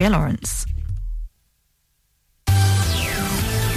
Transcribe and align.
Lawrence. 0.00 0.64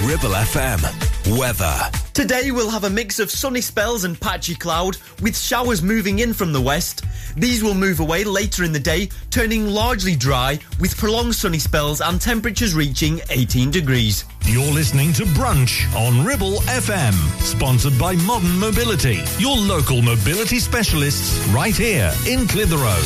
Ribble 0.04 0.30
FM. 0.30 1.36
Weather. 1.36 1.74
Today 2.14 2.52
we'll 2.52 2.70
have 2.70 2.84
a 2.84 2.90
mix 2.90 3.18
of 3.18 3.28
sunny 3.28 3.60
spells 3.60 4.04
and 4.04 4.20
patchy 4.20 4.54
cloud, 4.54 4.96
with 5.20 5.36
showers 5.36 5.82
moving 5.82 6.20
in 6.20 6.32
from 6.32 6.52
the 6.52 6.60
west. 6.60 7.04
These 7.36 7.64
will 7.64 7.74
move 7.74 7.98
away 7.98 8.22
later 8.22 8.62
in 8.62 8.72
the 8.72 8.78
day, 8.78 9.08
turning 9.30 9.66
largely 9.66 10.14
dry, 10.14 10.60
with 10.78 10.96
prolonged 10.96 11.34
sunny 11.34 11.58
spells 11.58 12.00
and 12.00 12.20
temperatures 12.20 12.76
reaching 12.76 13.20
18 13.30 13.72
degrees. 13.72 14.24
You're 14.44 14.72
listening 14.72 15.12
to 15.14 15.24
Brunch 15.24 15.92
on 15.96 16.24
Ribble 16.24 16.60
FM, 16.68 17.14
sponsored 17.40 17.98
by 17.98 18.14
Modern 18.14 18.60
Mobility, 18.60 19.24
your 19.38 19.56
local 19.56 20.02
mobility 20.02 20.60
specialists 20.60 21.44
right 21.48 21.74
here 21.74 22.12
in 22.28 22.46
Clitheroe. 22.46 23.02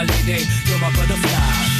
My 0.00 0.06
lady. 0.14 0.44
You're 0.66 0.78
my 0.78 0.90
butterfly, 0.96 1.79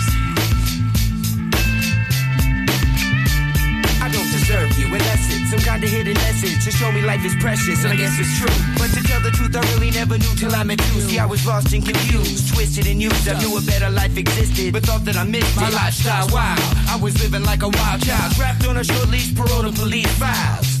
Deserve 4.51 4.77
you. 4.77 4.85
Unless 4.87 5.33
it's 5.33 5.49
some 5.51 5.59
kind 5.59 5.83
of 5.83 5.89
hidden 5.89 6.13
message 6.13 6.63
to 6.65 6.71
show 6.71 6.91
me 6.91 7.01
life 7.01 7.23
is 7.25 7.35
precious, 7.35 7.83
and 7.83 7.93
I 7.93 7.95
guess 7.95 8.19
it's 8.19 8.37
true. 8.39 8.55
But 8.77 8.91
to 8.95 9.03
tell 9.03 9.21
the 9.21 9.31
truth, 9.31 9.55
I 9.55 9.61
really 9.73 9.91
never 9.91 10.17
knew 10.17 10.33
till 10.35 10.53
I 10.53 10.63
met 10.63 10.79
you. 10.93 11.01
See, 11.01 11.19
I 11.19 11.25
was 11.25 11.45
lost 11.45 11.73
and 11.73 11.83
confused, 11.83 12.53
twisted 12.53 12.87
and 12.87 13.01
used. 13.01 13.27
I 13.27 13.39
knew 13.39 13.57
a 13.57 13.61
better 13.61 13.89
life 13.89 14.17
existed, 14.17 14.73
but 14.73 14.83
thought 14.83 15.05
that 15.05 15.15
I 15.15 15.23
missed 15.23 15.55
my 15.55 15.69
lifestyle. 15.69 16.27
Wow, 16.29 16.55
I 16.89 16.99
was 17.01 17.13
living 17.21 17.43
like 17.43 17.63
a 17.63 17.69
wild 17.69 18.01
child, 18.03 18.33
trapped 18.35 18.67
on 18.67 18.77
a 18.77 18.83
short 18.83 19.09
leash, 19.09 19.33
parole 19.35 19.63
to 19.63 19.71
police 19.71 20.11
files. 20.19 20.80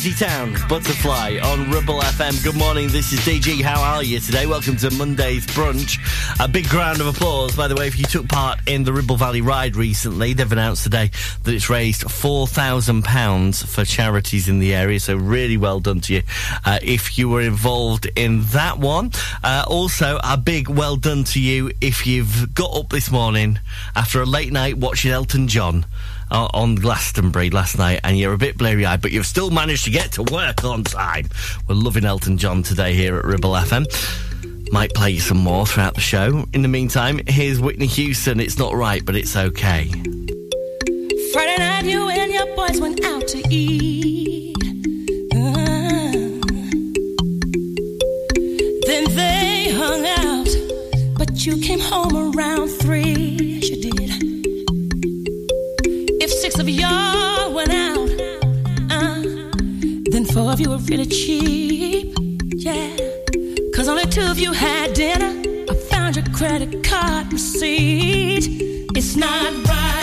Crazy 0.00 0.24
Town, 0.24 0.56
Butterfly 0.66 1.40
on 1.42 1.70
Ribble 1.70 2.00
FM. 2.00 2.42
Good 2.42 2.56
morning, 2.56 2.88
this 2.88 3.12
is 3.12 3.20
DG. 3.20 3.60
How 3.60 3.82
are 3.82 4.02
you 4.02 4.18
today? 4.18 4.46
Welcome 4.46 4.78
to 4.78 4.90
Monday's 4.94 5.44
brunch. 5.48 5.98
A 6.42 6.48
big 6.48 6.72
round 6.72 7.02
of 7.02 7.06
applause, 7.06 7.54
by 7.54 7.68
the 7.68 7.74
way, 7.74 7.86
if 7.86 7.98
you 7.98 8.06
took 8.06 8.26
part 8.26 8.60
in 8.66 8.84
the 8.84 8.94
Ribble 8.94 9.16
Valley 9.16 9.42
Ride 9.42 9.76
recently. 9.76 10.32
They've 10.32 10.50
announced 10.50 10.84
today 10.84 11.10
that 11.42 11.54
it's 11.54 11.68
raised 11.68 12.04
£4,000 12.04 13.66
for 13.66 13.84
charities 13.84 14.48
in 14.48 14.58
the 14.58 14.74
area, 14.74 14.98
so 15.00 15.16
really 15.16 15.58
well 15.58 15.80
done 15.80 16.00
to 16.00 16.14
you 16.14 16.22
uh, 16.64 16.78
if 16.82 17.18
you 17.18 17.28
were 17.28 17.42
involved 17.42 18.10
in 18.16 18.44
that 18.44 18.78
one. 18.78 19.10
Uh, 19.44 19.66
also, 19.68 20.18
a 20.24 20.38
big 20.38 20.70
well 20.70 20.96
done 20.96 21.24
to 21.24 21.40
you 21.42 21.72
if 21.82 22.06
you've 22.06 22.54
got 22.54 22.74
up 22.74 22.88
this 22.88 23.10
morning 23.10 23.58
after 23.94 24.22
a 24.22 24.26
late 24.26 24.50
night 24.50 24.78
watching 24.78 25.10
Elton 25.10 25.46
John 25.46 25.84
on 26.30 26.74
Glastonbury 26.74 27.50
last 27.50 27.78
night 27.78 28.00
and 28.04 28.18
you're 28.18 28.32
a 28.32 28.38
bit 28.38 28.56
blurry 28.56 28.86
eyed, 28.86 29.02
but 29.02 29.12
you've 29.12 29.26
still 29.26 29.50
managed 29.50 29.84
to 29.84 29.90
get 29.90 30.12
to 30.12 30.22
work 30.22 30.64
on 30.64 30.84
time. 30.84 31.28
We're 31.68 31.74
loving 31.74 32.04
Elton 32.04 32.38
John 32.38 32.62
today 32.62 32.94
here 32.94 33.16
at 33.18 33.24
Ribble 33.24 33.52
FM. 33.52 33.86
Might 34.72 34.94
play 34.94 35.10
you 35.10 35.20
some 35.20 35.38
more 35.38 35.66
throughout 35.66 35.94
the 35.94 36.00
show. 36.00 36.46
In 36.52 36.62
the 36.62 36.68
meantime, 36.68 37.20
here's 37.26 37.60
Whitney 37.60 37.86
Houston. 37.86 38.38
It's 38.38 38.58
not 38.58 38.74
right, 38.74 39.04
but 39.04 39.16
it's 39.16 39.36
okay. 39.36 39.88
Friday 41.32 41.56
night, 41.58 41.84
you 41.84 42.08
and 42.08 42.32
your 42.32 42.46
boys 42.54 42.80
went 42.80 43.04
out 43.04 43.26
to 43.28 43.42
eat. 43.50 44.56
Uh, 45.34 46.12
then 48.86 49.04
they 49.16 49.72
hung 49.72 50.06
out, 50.06 50.48
but 51.18 51.44
you 51.44 51.60
came 51.60 51.80
home 51.80 52.36
around 52.36 52.68
three. 52.68 53.60
Did. 53.60 54.09
Of 56.60 56.68
y'all 56.68 57.54
went 57.54 57.70
out, 57.70 58.10
uh, 58.90 59.22
then 60.12 60.26
four 60.26 60.52
of 60.52 60.60
you 60.60 60.68
were 60.68 60.76
really 60.76 61.06
cheap. 61.06 62.14
Yeah. 62.52 62.96
Cause 63.74 63.88
only 63.88 64.04
two 64.04 64.30
of 64.30 64.38
you 64.38 64.52
had 64.52 64.92
dinner. 64.92 65.32
I 65.70 65.74
found 65.90 66.16
your 66.16 66.26
credit 66.34 66.84
card 66.84 67.32
receipt. 67.32 68.44
It's 68.94 69.16
not 69.16 69.54
right, 69.68 69.99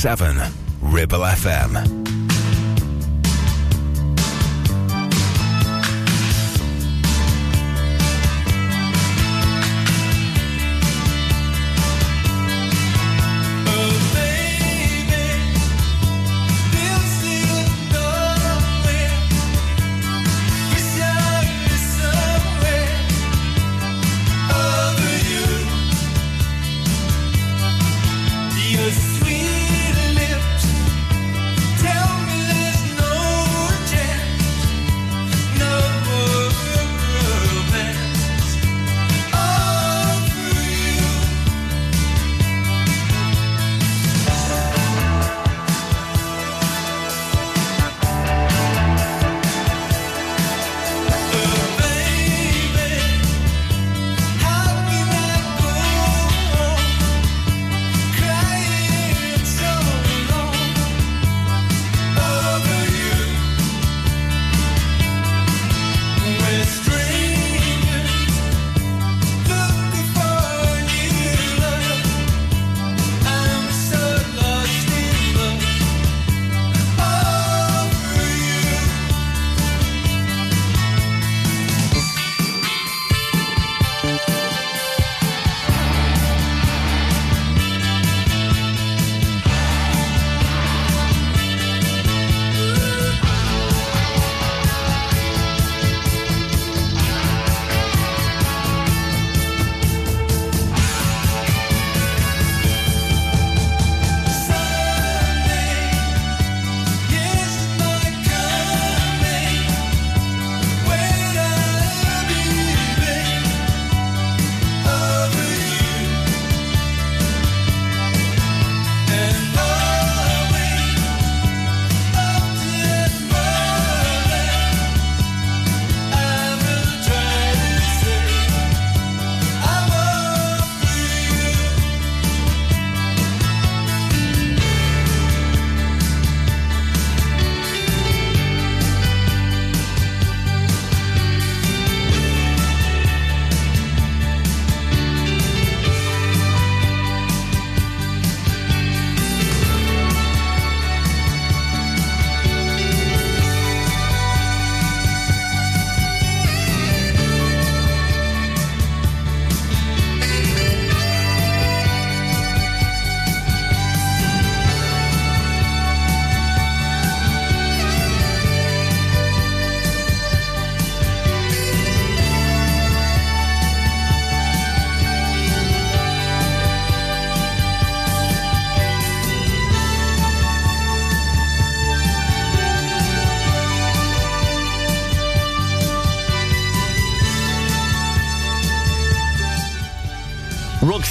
106.7 0.00 0.59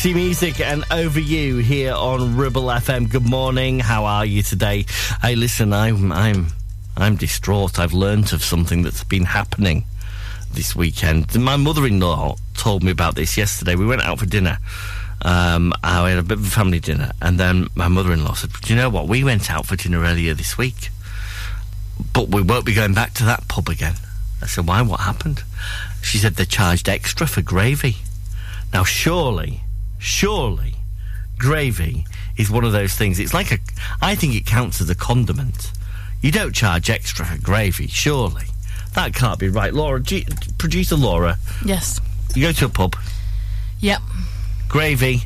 Roxy 0.09 0.23
Music 0.25 0.59
and 0.59 0.83
Over 0.89 1.19
You 1.19 1.57
here 1.57 1.93
on 1.93 2.35
Ribble 2.35 2.63
FM. 2.63 3.11
Good 3.11 3.29
morning. 3.29 3.77
How 3.77 4.05
are 4.05 4.25
you 4.25 4.41
today? 4.41 4.85
Hey, 5.21 5.35
listen, 5.35 5.71
I'm 5.71 6.11
I'm 6.11 6.47
I'm 6.97 7.15
distraught. 7.15 7.77
I've 7.77 7.93
learnt 7.93 8.33
of 8.33 8.43
something 8.43 8.81
that's 8.81 9.03
been 9.03 9.25
happening 9.25 9.85
this 10.51 10.75
weekend. 10.75 11.39
My 11.39 11.57
mother-in-law 11.57 12.37
told 12.55 12.81
me 12.81 12.89
about 12.89 13.13
this 13.13 13.37
yesterday. 13.37 13.75
We 13.75 13.85
went 13.85 14.01
out 14.01 14.17
for 14.17 14.25
dinner. 14.25 14.57
Um, 15.21 15.73
I 15.83 16.09
had 16.09 16.17
a 16.17 16.23
bit 16.23 16.39
of 16.39 16.47
a 16.47 16.49
family 16.49 16.79
dinner, 16.79 17.11
and 17.21 17.39
then 17.39 17.67
my 17.75 17.87
mother-in-law 17.87 18.33
said, 18.33 18.49
"Do 18.61 18.73
you 18.73 18.79
know 18.79 18.89
what? 18.89 19.07
We 19.07 19.23
went 19.23 19.51
out 19.51 19.67
for 19.67 19.75
dinner 19.75 20.01
earlier 20.01 20.33
this 20.33 20.57
week, 20.57 20.89
but 22.13 22.29
we 22.29 22.41
won't 22.41 22.65
be 22.65 22.73
going 22.73 22.95
back 22.95 23.13
to 23.15 23.25
that 23.25 23.47
pub 23.47 23.69
again." 23.69 23.97
I 24.41 24.47
said, 24.47 24.65
"Why? 24.65 24.81
What 24.81 25.01
happened?" 25.01 25.43
She 26.01 26.17
said 26.17 26.35
they 26.35 26.45
charged 26.45 26.89
extra 26.89 27.27
for 27.27 27.43
gravy. 27.43 27.97
Now, 28.73 28.83
surely, 28.83 29.61
surely, 29.99 30.75
gravy 31.37 32.05
is 32.37 32.49
one 32.49 32.63
of 32.63 32.71
those 32.71 32.93
things. 32.95 33.19
It's 33.19 33.33
like 33.33 33.51
a. 33.51 33.59
I 34.01 34.15
think 34.15 34.33
it 34.35 34.45
counts 34.45 34.81
as 34.81 34.89
a 34.89 34.95
condiment. 34.95 35.71
You 36.21 36.31
don't 36.31 36.53
charge 36.53 36.89
extra 36.89 37.25
for 37.25 37.41
gravy, 37.41 37.87
surely. 37.87 38.45
That 38.95 39.13
can't 39.13 39.39
be 39.39 39.47
right. 39.49 39.73
Laura, 39.73 40.01
G- 40.01 40.25
producer 40.57 40.95
Laura, 40.95 41.37
Yes. 41.63 42.01
you 42.35 42.41
go 42.41 42.51
to 42.51 42.65
a 42.65 42.69
pub, 42.69 42.95
Yep. 43.79 44.01
gravy, 44.67 45.23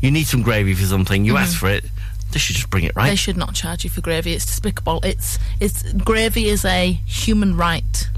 you 0.00 0.10
need 0.10 0.26
some 0.26 0.42
gravy 0.42 0.74
for 0.74 0.84
something, 0.84 1.24
you 1.24 1.36
ask 1.38 1.58
for 1.58 1.70
it, 1.70 1.84
they 2.32 2.38
should 2.38 2.54
just 2.56 2.70
bring 2.70 2.84
it 2.84 2.94
Mm-hmm. 2.94 3.06
They 3.08 3.16
should 3.16 3.36
not 3.36 3.54
charge 3.54 3.82
you 3.84 3.90
for 3.90 4.00
gravy. 4.02 4.32
It's 4.34 4.44
despicable. 4.46 5.00
It's 5.02 5.38
it's 5.58 5.82
gravy 5.94 6.48
is 6.48 6.64
a 6.64 6.92
human 7.06 7.56
right. 7.56 8.08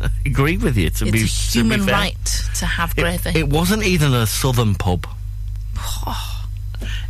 I 0.00 0.10
agree 0.26 0.56
with 0.58 0.76
you, 0.76 0.90
to 0.90 1.04
It's 1.06 1.12
be 1.12 1.22
a 1.22 1.26
to 1.26 1.58
human 1.58 1.84
fair. 1.84 1.94
right 1.94 2.24
to 2.56 2.66
have 2.66 2.94
gravy. 2.96 3.30
It, 3.30 3.36
it 3.36 3.48
wasn't 3.48 3.84
even 3.84 4.12
a 4.12 4.26
southern 4.26 4.74
pub. 4.74 5.06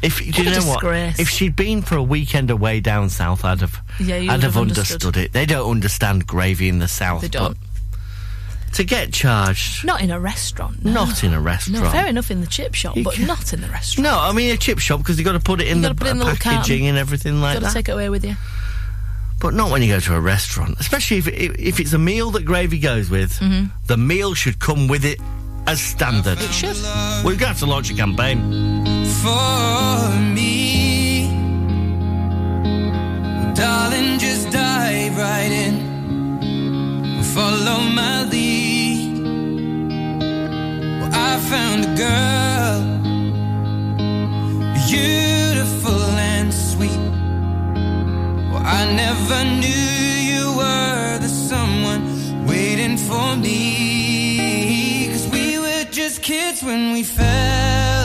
If 0.03 0.19
do 0.19 0.25
you 0.25 0.33
What 0.33 0.45
know 0.45 0.67
what? 0.69 0.81
disgrace. 0.81 1.19
If 1.19 1.29
she'd 1.29 1.57
been 1.57 1.83
for 1.83 1.97
a 1.97 2.03
weekend 2.03 2.51
away 2.51 2.81
down 2.81 3.09
south, 3.11 3.45
I'd 3.45 3.61
have, 3.61 3.81
Yeah, 3.99 4.17
I'd 4.17 4.29
have 4.29 4.43
have 4.43 4.57
understood. 4.59 5.03
understood. 5.05 5.17
it. 5.17 5.33
They 5.33 5.47
don't 5.47 5.69
understand 5.71 6.27
gravy 6.27 6.69
in 6.69 6.79
the 6.79 6.89
south. 6.89 7.23
They 7.23 7.29
don't. 7.29 7.57
To 8.75 8.85
get 8.85 9.13
charged, 9.13 9.85
Not 9.85 10.03
in 10.03 10.11
a 10.11 10.21
restaurant. 10.21 10.85
No. 10.85 10.93
not 11.07 11.25
in 11.25 11.33
a 11.33 11.41
restaurant. 11.41 11.83
No, 11.85 11.91
fair 11.91 12.07
enough 12.07 12.31
in 12.31 12.43
the 12.43 12.47
chip 12.47 12.75
shop, 12.75 12.95
You 12.97 13.05
but 13.05 13.15
can- 13.15 13.27
not 13.27 13.53
in 13.55 13.63
the 13.63 13.69
restaurant. 13.69 14.05
No, 14.05 14.19
I 14.21 14.33
mean 14.33 14.53
a 14.55 14.57
chip 14.59 14.79
shop 14.81 14.99
because 14.99 15.19
you 15.19 15.25
got 15.25 15.33
to 15.33 15.41
put 15.41 15.61
it 15.63 15.69
in 15.69 15.79
You 15.79 15.89
the 15.89 15.95
put 15.95 16.09
in 16.09 16.19
the 16.19 16.27
packaging 16.27 16.87
and 16.87 16.99
everything 16.99 17.41
like 17.41 17.55
that. 17.55 17.63
Got 17.63 17.69
to 17.69 17.75
take 17.75 17.89
it 17.89 17.93
away 17.93 18.11
with 18.11 18.25
you. 18.25 18.37
But 19.41 19.55
not 19.55 19.71
when 19.71 19.83
you 19.83 19.89
go 19.89 20.01
to 20.01 20.15
a 20.15 20.21
restaurant, 20.21 20.77
especially 20.79 21.19
if 21.19 21.27
if 21.29 21.59
if 21.59 21.81
it's 21.81 21.93
a 21.95 21.99
meal 21.99 22.31
that 22.33 22.45
gravy 22.45 22.79
goes 22.79 23.09
with. 23.11 23.33
Mm-hmm. 23.41 23.67
The 23.87 23.97
meal 23.97 24.35
should 24.35 24.59
come 24.59 24.89
with 24.89 25.05
it 25.07 25.21
as 25.67 25.81
standard. 25.81 26.39
It 26.41 26.53
should. 26.53 26.77
We've 27.25 27.39
got 27.39 27.57
to 27.57 27.67
launch 27.67 27.91
a 27.91 27.95
campaign. 27.95 28.39
for 29.23 30.11
me. 30.35 31.29
Darling, 33.55 34.19
just 34.19 34.51
dive 34.51 35.17
right 35.17 35.53
in. 35.65 35.75
Follow 37.35 37.81
my 38.01 38.25
lead. 38.25 39.19
Well, 41.01 41.11
I 41.13 41.39
found 41.51 41.85
a 41.85 41.93
girl, 42.05 42.81
beautiful 44.87 46.03
and 46.33 46.53
sweet. 46.53 47.05
Well, 48.51 48.63
I 48.65 48.83
never 49.03 49.45
knew 49.61 49.97
you 50.33 50.57
were 50.57 51.19
the 51.19 51.29
someone 51.29 52.47
waiting 52.47 52.97
for 52.97 53.37
me. 53.37 53.96
Kids 56.27 56.61
when 56.61 56.93
we 56.93 57.05
fell 57.05 57.96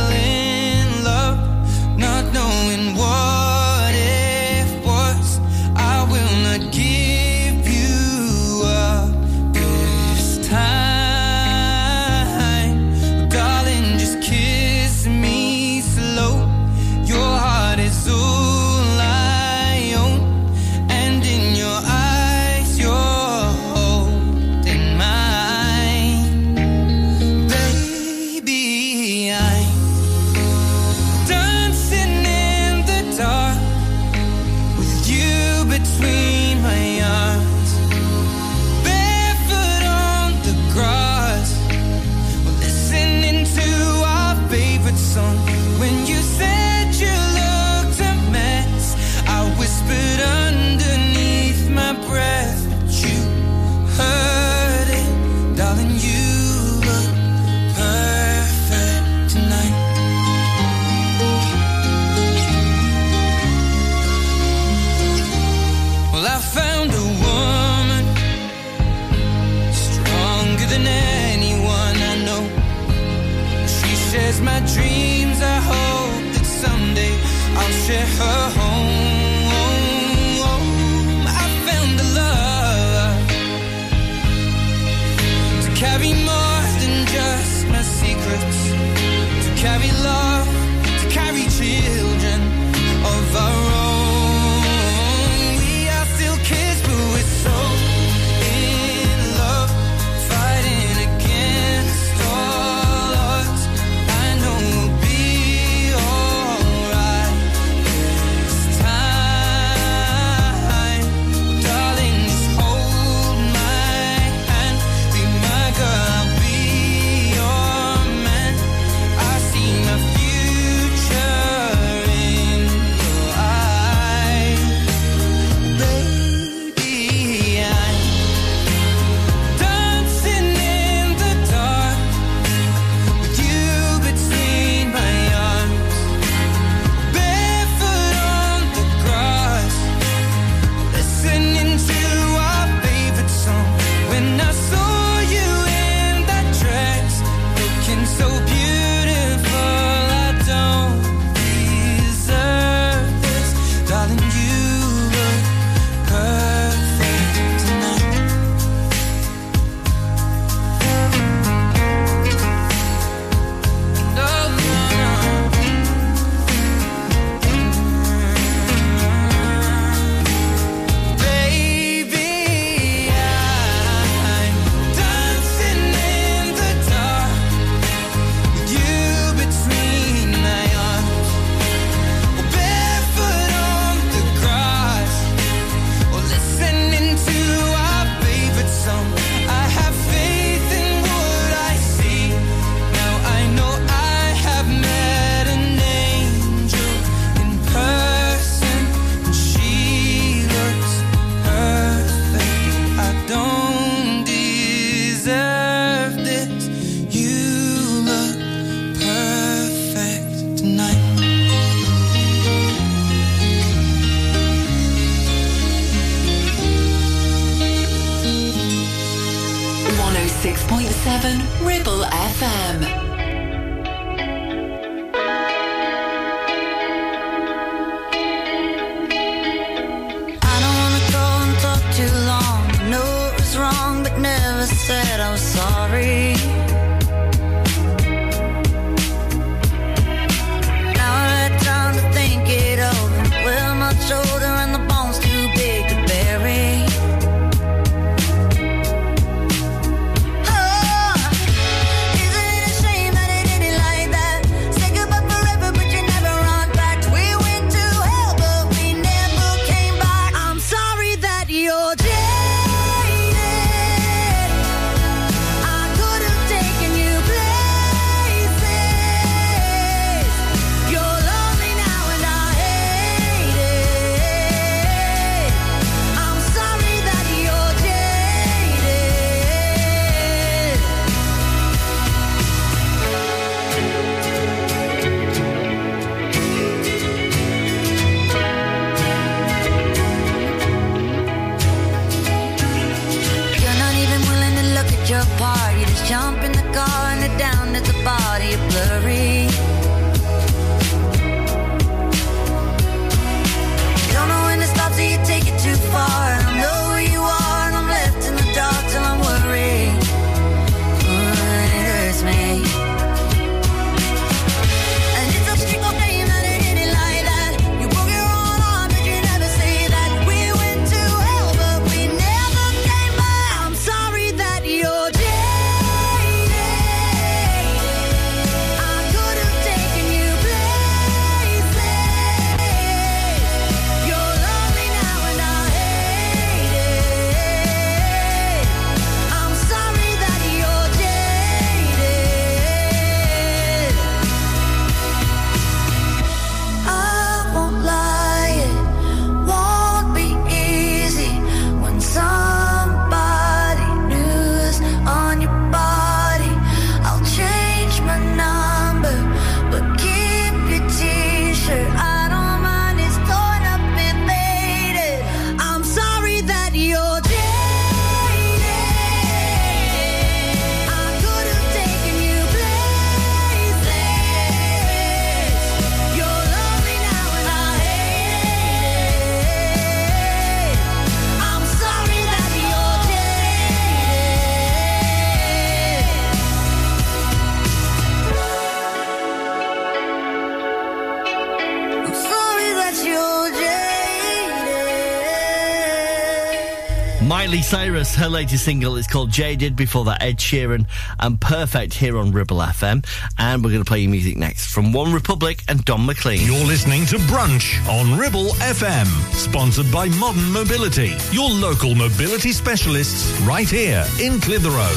Miley 398.02 398.06
Cyrus, 398.06 398.16
her 398.16 398.30
latest 398.30 398.66
single 398.66 398.96
is 398.96 399.06
called 399.06 399.30
Jaded. 399.30 399.76
Before 399.76 400.06
that, 400.06 400.24
Ed 400.24 400.38
Sheeran 400.38 400.88
and 401.20 401.40
Perfect 401.40 401.94
here 401.94 402.18
on 402.18 402.32
Ribble 402.32 402.58
FM. 402.58 403.06
And 403.38 403.64
we're 403.64 403.70
going 403.70 403.84
to 403.84 403.88
play 403.88 404.00
you 404.00 404.10
music 404.10 404.38
next 404.38 404.74
from 404.74 404.92
One 404.92 405.14
Republic 405.14 405.62
and 405.68 405.86
Don 405.86 406.08
McLean. 406.08 406.48
You're 406.48 406.66
listening 406.66 407.06
to 407.08 407.18
Brunch 407.18 407.86
on 407.88 408.18
Ribble 408.18 408.54
FM, 408.56 409.06
sponsored 409.34 409.92
by 409.92 410.08
Modern 410.20 410.52
Mobility, 410.52 411.16
your 411.32 411.50
local 411.50 411.94
mobility 411.94 412.52
specialists 412.52 413.40
right 413.42 413.70
here 413.70 414.04
in 414.20 414.40
Clitheroe. 414.42 414.90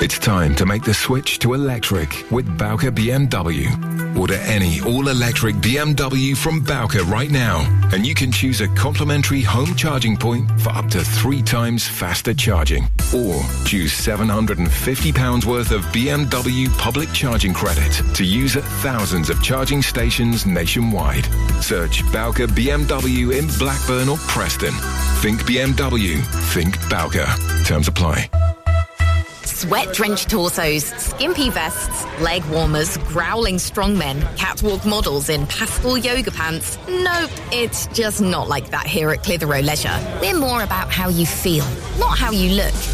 It's 0.00 0.18
time 0.18 0.54
to 0.56 0.64
make 0.64 0.82
the 0.82 0.94
switch 0.94 1.40
to 1.40 1.52
electric 1.52 2.24
with 2.30 2.46
Bowker 2.56 2.90
BMW. 2.90 3.93
Order 4.18 4.34
any 4.46 4.80
all-electric 4.80 5.56
BMW 5.56 6.36
from 6.36 6.60
Bowker 6.60 7.02
right 7.04 7.30
now, 7.30 7.66
and 7.92 8.06
you 8.06 8.14
can 8.14 8.30
choose 8.30 8.60
a 8.60 8.68
complimentary 8.68 9.40
home 9.42 9.74
charging 9.74 10.16
point 10.16 10.48
for 10.60 10.70
up 10.70 10.88
to 10.90 11.02
three 11.02 11.42
times 11.42 11.86
faster 11.86 12.32
charging. 12.32 12.84
Or 13.14 13.42
choose 13.64 13.92
£750 13.92 15.44
worth 15.44 15.72
of 15.72 15.82
BMW 15.86 16.68
public 16.78 17.12
charging 17.12 17.52
credit 17.52 17.92
to 18.14 18.24
use 18.24 18.56
at 18.56 18.64
thousands 18.82 19.30
of 19.30 19.42
charging 19.42 19.82
stations 19.82 20.46
nationwide. 20.46 21.26
Search 21.60 22.02
Bowker 22.12 22.46
BMW 22.46 23.36
in 23.36 23.48
Blackburn 23.58 24.08
or 24.08 24.18
Preston. 24.18 24.74
Think 25.22 25.40
BMW. 25.42 26.22
Think 26.52 26.78
Bowker. 26.88 27.26
Terms 27.64 27.88
apply. 27.88 28.30
Sweat 29.64 29.94
drenched 29.94 30.28
torsos, 30.28 30.84
skimpy 30.84 31.48
vests, 31.48 32.04
leg 32.20 32.44
warmers, 32.50 32.98
growling 32.98 33.54
strongmen, 33.54 34.20
catwalk 34.36 34.84
models 34.84 35.30
in 35.30 35.46
pastel 35.46 35.96
yoga 35.96 36.30
pants. 36.30 36.76
Nope, 36.86 37.30
it's 37.50 37.86
just 37.86 38.20
not 38.20 38.46
like 38.46 38.68
that 38.72 38.86
here 38.86 39.08
at 39.08 39.22
Clitheroe 39.22 39.62
Leisure. 39.62 40.18
We're 40.20 40.38
more 40.38 40.64
about 40.64 40.92
how 40.92 41.08
you 41.08 41.24
feel, 41.24 41.64
not 41.98 42.18
how 42.18 42.30
you 42.30 42.56
look. 42.56 42.93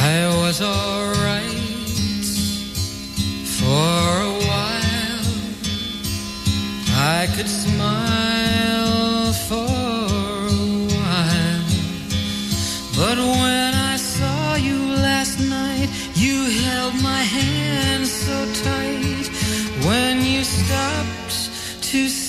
I 0.00 0.26
was 0.40 0.62
alright 0.62 1.44
for 3.58 4.22
a 4.22 4.32
while. 4.46 5.34
I 6.96 7.28
could 7.36 7.48
smile 7.48 8.37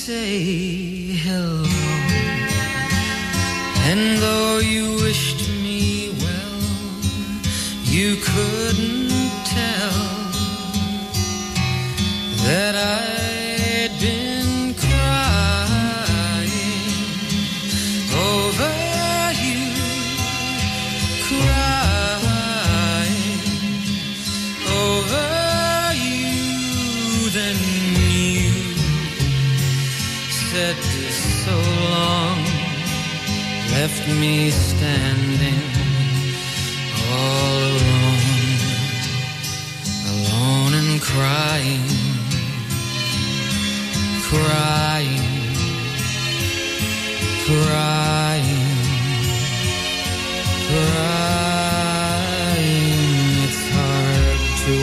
say 0.09 0.41
hello. 1.23 1.63
And 3.89 4.17
though 4.23 4.57
you 4.57 4.85
wished 5.03 5.28
left 33.89 34.07
me 34.19 34.49
standing 34.51 35.61
all 37.11 37.57
alone, 37.71 38.21
alone 40.13 40.73
and 40.81 41.01
crying, 41.01 41.87
crying, 44.29 45.25
crying, 47.45 47.45
crying. 47.45 47.77
It's 53.45 53.63
hard 53.75 54.39
to 54.63 54.73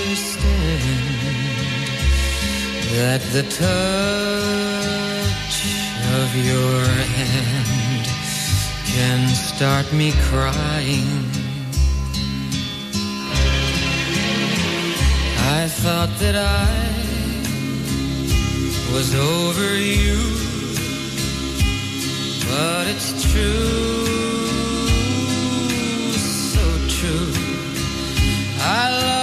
understand 0.00 0.34
that 2.96 3.20
the 3.32 3.42
touch 3.44 4.19
your 6.36 6.84
hand 6.84 8.06
can 8.86 9.28
start 9.28 9.92
me 9.92 10.12
crying. 10.28 11.24
I 15.56 15.66
thought 15.68 16.10
that 16.20 16.36
I 16.36 16.68
was 18.94 19.14
over 19.14 19.76
you, 19.76 20.18
but 22.48 22.86
it's 22.86 23.10
true, 23.32 24.06
so 26.14 26.64
true. 26.96 27.32
I 28.62 28.90
love 28.90 29.19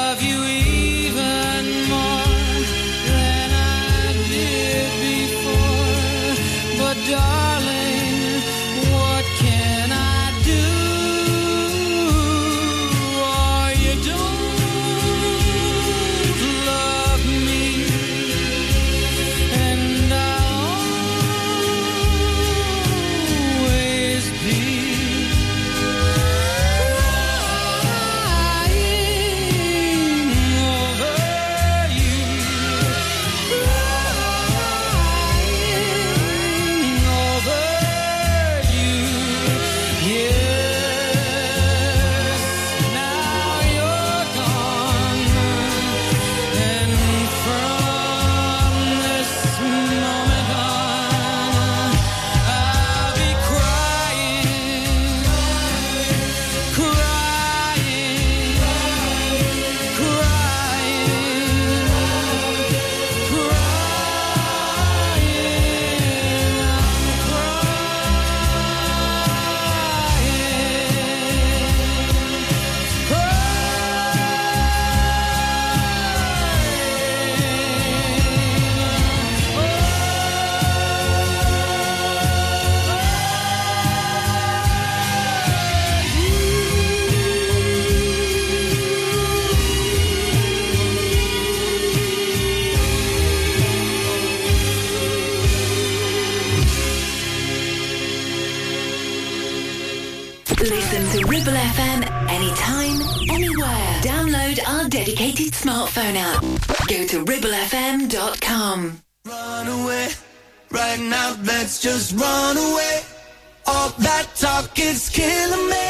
smartphone 105.97 106.15
app. 106.15 106.41
Go 106.87 107.07
to 107.07 107.25
ribblefm.com. 107.25 109.01
Run 109.25 109.67
away, 109.67 110.09
right 110.71 110.99
now, 110.99 111.35
let's 111.43 111.81
just 111.81 112.13
run 112.15 112.57
away. 112.57 113.01
All 113.65 113.89
that 113.99 114.27
talk 114.35 114.79
is 114.79 115.09
killing 115.09 115.69
me. 115.69 115.86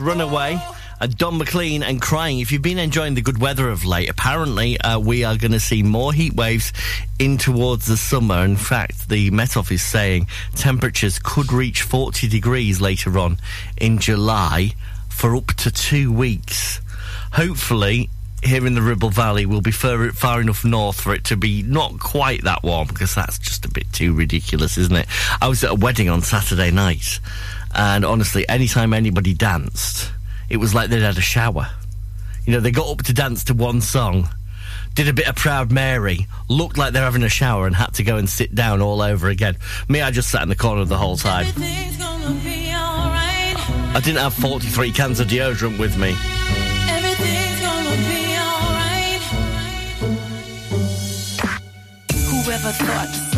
Runaway. 0.00 0.60
And 1.00 1.16
Don 1.16 1.38
McLean 1.38 1.84
and 1.84 2.02
crying. 2.02 2.40
If 2.40 2.50
you've 2.50 2.62
been 2.62 2.78
enjoying 2.78 3.14
the 3.14 3.22
good 3.22 3.38
weather 3.38 3.68
of 3.68 3.84
late, 3.84 4.08
apparently 4.08 4.80
uh, 4.80 4.98
we 4.98 5.22
are 5.22 5.36
going 5.36 5.52
to 5.52 5.60
see 5.60 5.84
more 5.84 6.12
heat 6.12 6.34
waves 6.34 6.72
in 7.20 7.38
towards 7.38 7.86
the 7.86 7.96
summer. 7.96 8.44
In 8.44 8.56
fact, 8.56 9.08
the 9.08 9.30
Met 9.30 9.56
Office 9.56 9.80
is 9.80 9.82
saying 9.82 10.26
temperatures 10.56 11.20
could 11.22 11.52
reach 11.52 11.82
40 11.82 12.26
degrees 12.26 12.80
later 12.80 13.16
on 13.18 13.38
in 13.76 13.98
July 13.98 14.74
for 15.08 15.36
up 15.36 15.48
to 15.48 15.70
two 15.70 16.12
weeks. 16.12 16.80
Hopefully, 17.32 18.10
here 18.42 18.66
in 18.66 18.74
the 18.74 18.82
Ribble 18.82 19.10
Valley, 19.10 19.46
we'll 19.46 19.60
be 19.60 19.72
far, 19.72 20.10
far 20.12 20.40
enough 20.40 20.64
north 20.64 21.00
for 21.00 21.14
it 21.14 21.24
to 21.24 21.36
be 21.36 21.62
not 21.62 21.98
quite 21.98 22.44
that 22.44 22.62
warm 22.62 22.86
because 22.88 23.14
that's 23.14 23.38
just 23.38 23.64
a 23.64 23.70
bit 23.70 23.92
too 23.92 24.14
ridiculous, 24.14 24.78
isn't 24.78 24.96
it? 24.96 25.06
I 25.40 25.48
was 25.48 25.64
at 25.64 25.70
a 25.70 25.74
wedding 25.74 26.08
on 26.08 26.22
Saturday 26.22 26.70
night, 26.70 27.20
and 27.74 28.04
honestly, 28.04 28.48
anytime 28.48 28.92
anybody 28.92 29.34
danced, 29.34 30.10
it 30.48 30.56
was 30.56 30.74
like 30.74 30.90
they'd 30.90 31.02
had 31.02 31.18
a 31.18 31.22
shower. 31.22 31.68
You 32.44 32.54
know, 32.54 32.60
they 32.60 32.70
got 32.70 32.88
up 32.88 33.02
to 33.04 33.12
dance 33.12 33.44
to 33.44 33.54
one 33.54 33.80
song, 33.80 34.28
did 34.94 35.08
a 35.08 35.12
bit 35.12 35.28
of 35.28 35.36
Proud 35.36 35.70
Mary, 35.70 36.26
looked 36.48 36.78
like 36.78 36.92
they're 36.92 37.04
having 37.04 37.22
a 37.22 37.28
shower, 37.28 37.66
and 37.66 37.76
had 37.76 37.94
to 37.94 38.02
go 38.02 38.16
and 38.16 38.28
sit 38.28 38.54
down 38.54 38.80
all 38.80 39.02
over 39.02 39.28
again. 39.28 39.56
Me, 39.88 40.00
I 40.00 40.10
just 40.10 40.30
sat 40.30 40.42
in 40.42 40.48
the 40.48 40.56
corner 40.56 40.84
the 40.84 40.96
whole 40.96 41.16
time. 41.16 41.46
Everything's 41.46 41.96
gonna 41.98 42.34
be 42.42 42.68
alright. 42.72 43.94
I 43.94 44.00
didn't 44.02 44.20
have 44.20 44.34
43 44.34 44.92
cans 44.92 45.20
of 45.20 45.28
deodorant 45.28 45.78
with 45.78 45.96
me. 45.98 46.16
Everything's 46.88 47.60
gonna 47.60 47.96
be 48.08 48.36
alright. 48.38 49.22
Whoever 52.44 52.72
thought 52.72 53.27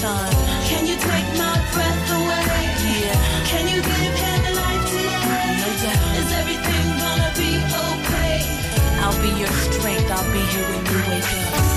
Time. 0.00 0.32
Can 0.70 0.86
you 0.86 0.96
take 0.96 1.28
my 1.42 1.54
breath 1.74 2.10
away? 2.18 2.44
Yeah. 2.86 3.18
Can 3.50 3.64
you 3.66 3.80
give 3.82 4.14
him 4.24 4.42
life 4.54 4.84
today? 4.86 5.58
No 5.60 5.68
doubt. 5.82 6.18
Is 6.20 6.30
everything 6.40 6.86
gonna 7.02 7.30
be 7.34 7.52
okay? 7.86 8.36
I'll 9.02 9.18
be 9.22 9.30
your 9.42 9.52
strength. 9.66 10.10
I'll 10.10 10.32
be 10.32 10.42
here 10.52 10.66
when 10.70 10.82
you 10.86 10.98
wake 11.10 11.24
up. 11.24 11.68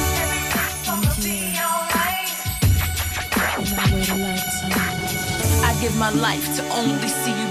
I 5.64 5.78
give 5.82 5.96
my 5.98 6.12
life 6.12 6.46
to 6.58 6.64
only 6.74 7.08
see 7.08 7.32
you 7.32 7.51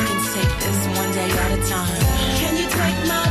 day 1.27 1.31
at 1.31 1.51
a 1.51 1.69
time. 1.69 2.01
Can 2.39 2.55
you 2.57 2.67
take 2.69 3.07
my 3.07 3.30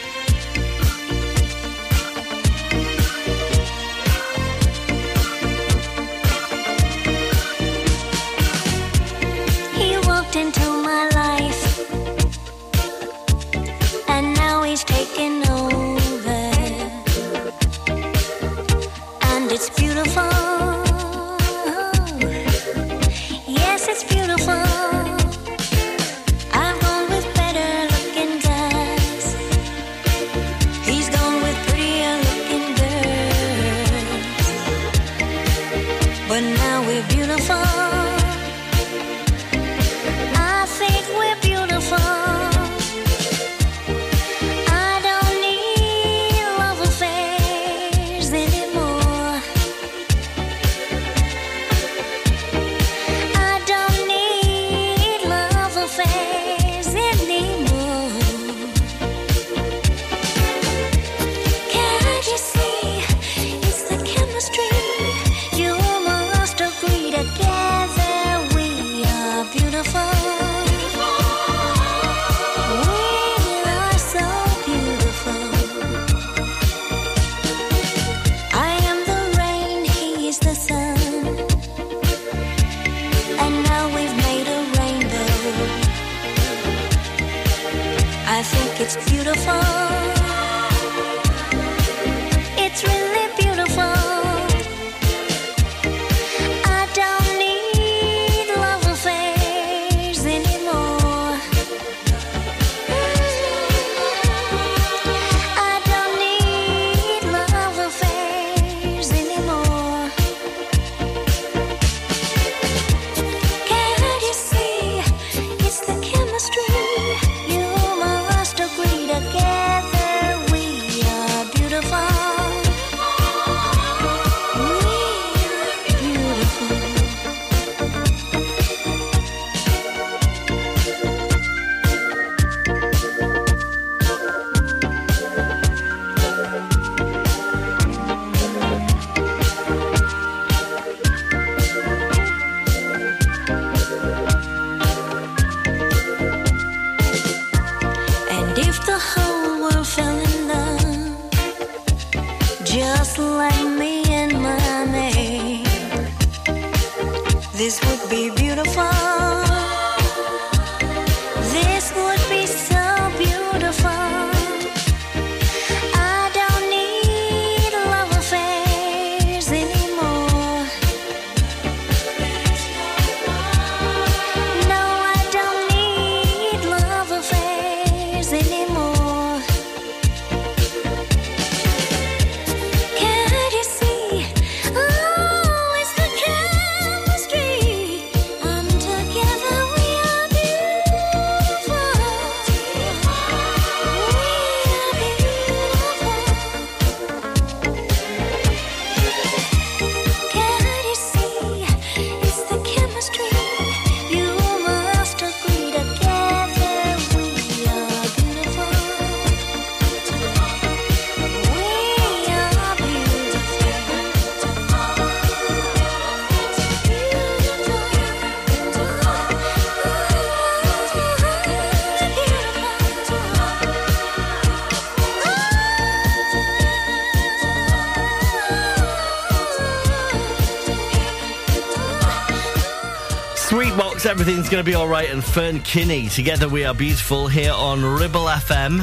Everything's 234.11 234.49
going 234.49 234.61
to 234.61 234.69
be 234.69 234.75
all 234.75 234.89
right, 234.89 235.09
and 235.09 235.23
Fern 235.23 235.61
Kinney. 235.61 236.09
Together 236.09 236.49
we 236.49 236.65
are 236.65 236.73
beautiful 236.73 237.29
here 237.29 237.53
on 237.53 237.81
Ribble 237.81 238.25
FM. 238.25 238.81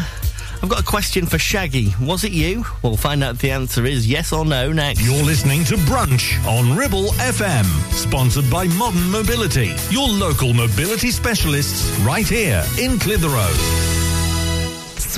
I've 0.63 0.71
got 0.71 0.81
a 0.81 0.85
question 0.85 1.27
for 1.27 1.39
Shaggy. 1.39 1.95
Was 2.01 2.25
it 2.25 2.33
you? 2.33 2.65
We'll 2.83 2.97
find 2.97 3.23
out 3.23 3.35
if 3.35 3.43
the 3.43 3.51
answer 3.51 3.85
is 3.85 4.07
yes 4.07 4.33
or 4.33 4.47
no 4.47 4.73
next. 4.73 5.03
You're 5.03 5.23
listening 5.23 5.65
to 5.65 5.75
Brunch 5.75 6.43
on 6.47 6.75
Ribble 6.75 7.11
FM, 7.19 7.67
sponsored 7.93 8.51
by 8.51 8.69
Modern 8.69 9.11
Mobility, 9.11 9.75
your 9.91 10.09
local 10.09 10.55
mobility 10.55 11.11
specialists 11.11 11.87
right 12.01 12.27
here 12.27 12.65
in 12.81 12.99
Clitheroe. 12.99 13.88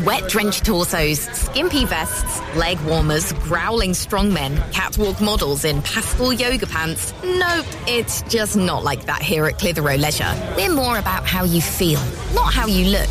Sweat 0.00 0.30
drenched 0.30 0.64
torsos, 0.64 1.20
skimpy 1.20 1.84
vests, 1.84 2.40
leg 2.56 2.80
warmers, 2.86 3.34
growling 3.34 3.90
strongmen, 3.90 4.56
catwalk 4.72 5.20
models 5.20 5.66
in 5.66 5.82
pastel 5.82 6.32
yoga 6.32 6.66
pants. 6.66 7.12
Nope, 7.22 7.66
it's 7.86 8.22
just 8.22 8.56
not 8.56 8.82
like 8.82 9.04
that 9.04 9.20
here 9.20 9.44
at 9.44 9.58
Clitheroe 9.58 9.98
Leisure. 9.98 10.54
We're 10.56 10.72
more 10.72 10.96
about 10.96 11.26
how 11.26 11.44
you 11.44 11.60
feel, 11.60 12.00
not 12.32 12.54
how 12.54 12.66
you 12.66 12.86
look. 12.86 13.10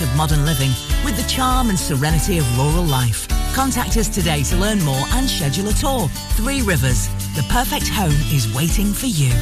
of 0.00 0.16
modern 0.16 0.44
living 0.44 0.70
with 1.04 1.16
the 1.16 1.28
charm 1.28 1.68
and 1.68 1.78
serenity 1.78 2.38
of 2.38 2.58
rural 2.58 2.84
life. 2.84 3.28
Contact 3.54 3.96
us 3.96 4.08
today 4.08 4.42
to 4.44 4.56
learn 4.56 4.82
more 4.82 5.04
and 5.12 5.28
schedule 5.28 5.68
a 5.68 5.72
tour. 5.72 6.08
Three 6.36 6.62
Rivers, 6.62 7.08
the 7.34 7.44
perfect 7.48 7.88
home 7.88 8.16
is 8.32 8.52
waiting 8.54 8.92
for 8.92 9.06
you. 9.06 9.32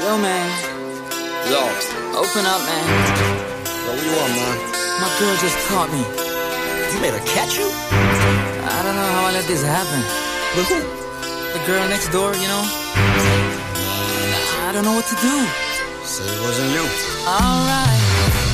Yo, 0.00 0.18
man. 0.18 0.48
Yo. 1.50 1.62
Open 2.18 2.44
up, 2.46 2.60
man. 2.66 2.84
Yo, 3.16 3.92
what 3.92 4.02
you 4.02 4.10
want, 4.16 4.32
man? 4.34 4.56
My 5.00 5.10
girl 5.18 5.36
just 5.36 5.56
caught 5.68 5.90
me. 5.92 6.02
You 6.94 7.00
made 7.00 7.14
her 7.14 7.24
catch 7.26 7.58
you? 7.58 7.66
I 7.66 8.82
don't 8.82 8.96
know 8.96 9.10
how 9.14 9.26
I 9.26 9.32
let 9.32 9.44
this 9.46 9.62
happen. 9.62 10.02
But 10.56 10.64
who? 10.66 10.80
The 11.52 11.66
girl 11.66 11.88
next 11.88 12.08
door, 12.10 12.34
you 12.34 12.48
know? 12.48 13.49
I 14.70 14.72
don't 14.72 14.84
know 14.84 14.94
what 14.94 15.06
to 15.06 15.16
do. 15.16 15.36
Say 16.06 16.22
it 16.22 16.40
wasn't 16.46 16.70
you. 16.70 16.86
Alright. 17.26 18.02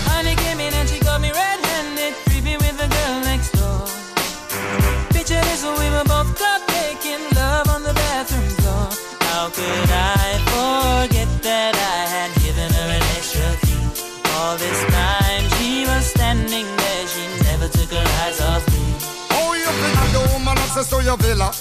Honey 0.09 0.35
came 0.35 0.61
in 0.64 0.73
and 0.73 0.89
she 0.89 0.99
got 0.99 1.21
me 1.21 1.29
red-handed, 1.29 2.14
creepy 2.25 2.57
with 2.57 2.73
the 2.81 2.89
girl 2.89 3.21
next 3.29 3.53
door. 3.53 3.85
Picture 5.12 5.37
this, 5.45 5.61
we 5.61 5.87
were 5.93 6.09
both 6.09 6.33
caught 6.41 6.64
making 6.73 7.21
love 7.37 7.69
on 7.69 7.85
the 7.85 7.93
bathroom 7.93 8.49
floor. 8.64 8.89
How 9.29 9.53
could 9.53 9.91
I 9.93 10.41
forget 10.49 11.29
that 11.45 11.77
I 11.77 12.09
had 12.09 12.33
given 12.41 12.73
her 12.73 12.89
an 12.97 13.05
extra 13.12 13.53
key? 13.69 13.85
All 14.41 14.57
this 14.57 14.81
time 14.89 15.45
she 15.61 15.85
was 15.85 16.17
standing 16.17 16.64
there, 16.64 17.05
she 17.12 17.25
never 17.45 17.69
took 17.69 17.93
her 17.93 18.09
eyes 18.25 18.41
off 18.41 18.64
me. 18.73 18.89
Oh, 19.37 19.53
you 19.53 19.69
think 19.69 19.93
I'm 20.01 20.11
the 20.17 20.25
woman 20.33 20.57
access 20.64 20.89
to 20.97 21.05
your 21.05 21.21
villa? 21.21 21.53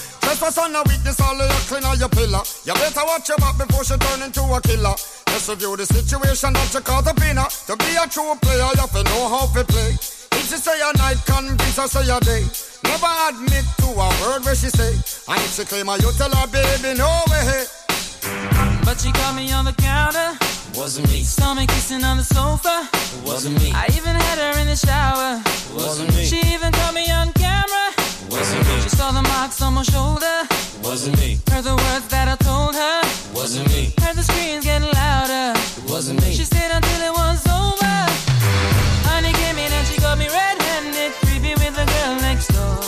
Trespass 0.46 0.64
on 0.64 0.76
a 0.76 0.82
witness, 0.86 1.20
all 1.20 1.34
of 1.34 1.50
your 1.50 1.60
clean 1.66 1.84
on 1.84 1.98
your 1.98 2.08
pillar. 2.08 2.38
You 2.62 2.74
better 2.74 3.02
watch 3.04 3.28
your 3.28 3.38
back 3.38 3.58
before 3.58 3.82
she 3.82 3.96
turn 3.98 4.22
into 4.22 4.42
a 4.42 4.60
killer. 4.60 4.94
Just 5.26 5.48
review 5.48 5.76
the 5.76 5.86
situation 5.86 6.52
that 6.52 6.72
you 6.72 6.80
call 6.80 7.02
the 7.02 7.14
winner. 7.18 7.50
To 7.66 7.74
be 7.74 7.90
a 7.98 8.06
true 8.06 8.30
player, 8.38 8.70
you 8.70 8.78
have 8.78 8.94
to 8.94 9.02
know 9.02 9.26
how 9.26 9.50
to 9.50 9.64
play. 9.64 9.98
If 10.38 10.46
she 10.46 10.54
say 10.54 10.78
a 10.78 10.94
night, 10.98 11.18
convince 11.26 11.76
her 11.76 11.88
say 11.88 12.06
a 12.06 12.20
day. 12.22 12.46
Never 12.86 13.10
admit 13.26 13.66
to 13.82 13.90
a 13.90 14.06
word 14.22 14.46
where 14.46 14.54
she 14.54 14.70
say. 14.70 14.94
And 15.26 15.42
if 15.42 15.50
she 15.58 15.64
claim 15.66 15.90
her, 15.90 15.98
you 15.98 16.14
tell 16.14 16.30
her, 16.30 16.46
baby, 16.46 16.94
no 16.94 17.10
way. 17.26 17.66
But 18.86 19.02
she 19.02 19.10
caught 19.10 19.34
me 19.34 19.50
on 19.50 19.64
the 19.64 19.74
counter. 19.74 20.38
Wasn't 20.78 21.08
me. 21.10 21.26
Saw 21.26 21.54
me 21.54 21.66
kissing 21.66 22.04
on 22.04 22.18
the 22.18 22.24
sofa. 22.24 22.86
Wasn't 23.26 23.58
me. 23.58 23.72
I 23.74 23.90
even 23.98 24.14
had 24.14 24.38
her 24.38 24.60
in 24.60 24.68
the 24.68 24.76
shower. 24.76 25.42
Wasn't 25.74 26.14
me. 26.14 26.22
She 26.22 26.38
even 26.54 26.70
caught 26.70 26.94
me 26.94 27.10
on 27.10 27.32
camera. 27.32 27.34
Wasn't 27.34 27.34
me. 27.34 27.35
She 28.86 28.94
saw 28.94 29.10
the 29.10 29.22
marks 29.34 29.60
on 29.62 29.74
my 29.74 29.82
shoulder. 29.82 30.46
Wasn't 30.80 31.18
me. 31.18 31.40
Heard 31.50 31.64
the 31.64 31.74
words 31.74 32.06
that 32.06 32.30
I 32.30 32.36
told 32.38 32.72
her. 32.78 33.02
Wasn't 33.34 33.66
me. 33.74 33.90
Heard 33.98 34.14
the 34.14 34.22
screams 34.22 34.64
getting 34.64 34.86
louder. 34.94 35.58
Wasn't 35.90 36.22
me. 36.22 36.30
She 36.30 36.44
stayed 36.44 36.70
until 36.70 37.00
it 37.02 37.10
was 37.10 37.42
over. 37.50 37.96
Honey 39.10 39.34
came 39.42 39.58
in 39.58 39.72
and 39.74 39.86
she 39.90 39.98
got 39.98 40.18
me 40.22 40.30
red-handed, 40.30 41.10
creepy 41.18 41.58
with 41.58 41.74
the 41.74 41.82
girl 41.82 42.14
next 42.22 42.46
door. 42.54 42.78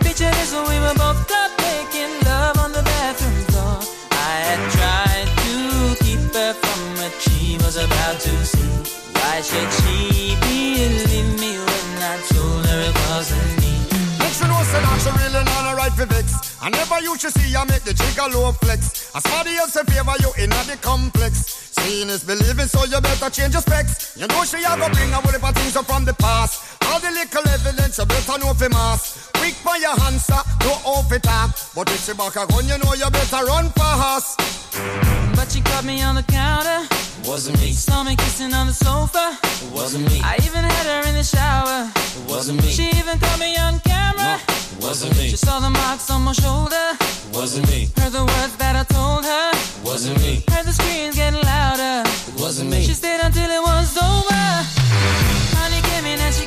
Picture 0.00 0.32
this, 0.32 0.48
when 0.56 0.64
we 0.72 0.80
were 0.80 0.96
both 0.96 1.28
caught 1.28 1.52
making 1.60 2.16
love 2.24 2.56
on 2.64 2.72
the 2.72 2.80
bathroom 2.80 3.36
floor. 3.52 3.84
I 4.16 4.32
had 4.48 4.60
tried 4.80 5.28
to 5.44 5.56
keep 6.00 6.24
her 6.32 6.56
from 6.56 6.80
what 6.96 7.12
she 7.20 7.60
was 7.60 7.76
about 7.76 8.16
to 8.16 8.32
see. 8.48 8.72
Why 9.12 9.44
should 9.44 9.70
she 9.84 10.40
believe 10.40 11.36
me 11.36 11.52
when 11.68 11.88
I 12.00 12.16
told 12.32 12.64
her 12.64 12.80
it 12.88 12.96
wasn't 13.12 13.59
that 14.82 14.98
she 15.02 15.10
really 15.20 15.44
not 15.44 15.72
a 15.72 15.76
right 15.76 15.92
for 15.92 16.06
vex. 16.06 16.56
I 16.60 16.70
never 16.70 17.00
you 17.00 17.16
to 17.16 17.30
see 17.30 17.56
I 17.56 17.64
make 17.64 17.82
the 17.82 17.94
jigger 17.94 18.28
low 18.32 18.52
flex. 18.52 19.14
As 19.14 19.22
somebody 19.24 19.56
else 19.56 19.76
in 19.76 19.86
favor 19.86 20.16
you 20.20 20.30
in 20.42 20.50
the 20.50 20.78
complex. 20.80 21.70
Seeing 21.80 22.08
is 22.08 22.24
believing, 22.24 22.66
so 22.66 22.84
you 22.84 23.00
better 23.00 23.30
change 23.30 23.54
your 23.54 23.62
specs. 23.62 24.16
You 24.16 24.26
know 24.28 24.44
she 24.44 24.58
a 24.58 24.76
go 24.76 24.88
bring 24.92 25.10
a 25.12 25.20
whole 25.20 25.32
heap 25.32 25.44
of 25.44 25.54
things 25.54 25.76
up 25.76 25.86
from 25.86 26.04
the 26.04 26.14
past. 26.14 26.82
All 26.86 27.00
the 27.00 27.10
little 27.10 27.46
evidence 27.48 27.98
you 27.98 28.04
better 28.04 28.38
know 28.38 28.52
for 28.54 28.68
mass. 28.68 29.30
Quick 29.34 29.54
for 29.54 29.76
your 29.78 29.96
answer, 30.04 30.40
no 30.60 30.72
off 30.84 31.10
it. 31.12 31.24
But 31.74 31.88
if 31.90 32.04
she 32.04 32.12
back 32.12 32.36
a 32.36 32.46
gun, 32.46 32.68
you 32.68 32.76
know 32.78 32.92
you 32.94 33.08
better 33.10 33.44
run 33.46 33.70
fast. 33.70 34.69
But 35.36 35.50
she 35.50 35.60
caught 35.60 35.84
me 35.84 36.02
on 36.02 36.14
the 36.14 36.22
counter. 36.24 36.86
Wasn't 37.26 37.60
me. 37.60 37.72
Saw 37.72 38.02
me 38.02 38.16
kissing 38.16 38.52
on 38.54 38.66
the 38.66 38.72
sofa. 38.72 39.38
Wasn't 39.72 40.04
me. 40.10 40.20
I 40.24 40.36
even 40.46 40.64
had 40.64 40.86
her 40.86 41.08
in 41.08 41.14
the 41.14 41.22
shower. 41.22 41.90
Wasn't 42.28 42.62
me. 42.62 42.70
She 42.70 42.88
even 42.98 43.18
caught 43.18 43.38
me 43.38 43.56
on 43.56 43.80
camera. 43.80 44.40
Wasn't 44.80 45.16
me. 45.16 45.28
She 45.28 45.36
saw 45.36 45.60
the 45.60 45.70
marks 45.70 46.10
on 46.10 46.22
my 46.22 46.32
shoulder. 46.32 46.96
Wasn't 47.32 47.68
me. 47.68 47.88
Heard 47.96 48.12
the 48.12 48.24
words 48.24 48.56
that 48.56 48.74
I 48.76 48.84
told 48.84 49.24
her. 49.24 49.52
Wasn't 49.84 50.18
me. 50.20 50.42
Heard 50.50 50.66
the 50.66 50.72
screams 50.72 51.16
getting 51.16 51.42
louder. 51.42 52.08
Wasn't 52.38 52.70
me. 52.70 52.82
She 52.82 52.94
stayed 52.94 53.20
until 53.20 53.50
it 53.50 53.62
was 53.62 53.96
over. 53.96 54.44
Honey 55.56 55.80
came 55.90 56.06
in 56.06 56.18
and 56.18 56.34
she 56.34 56.46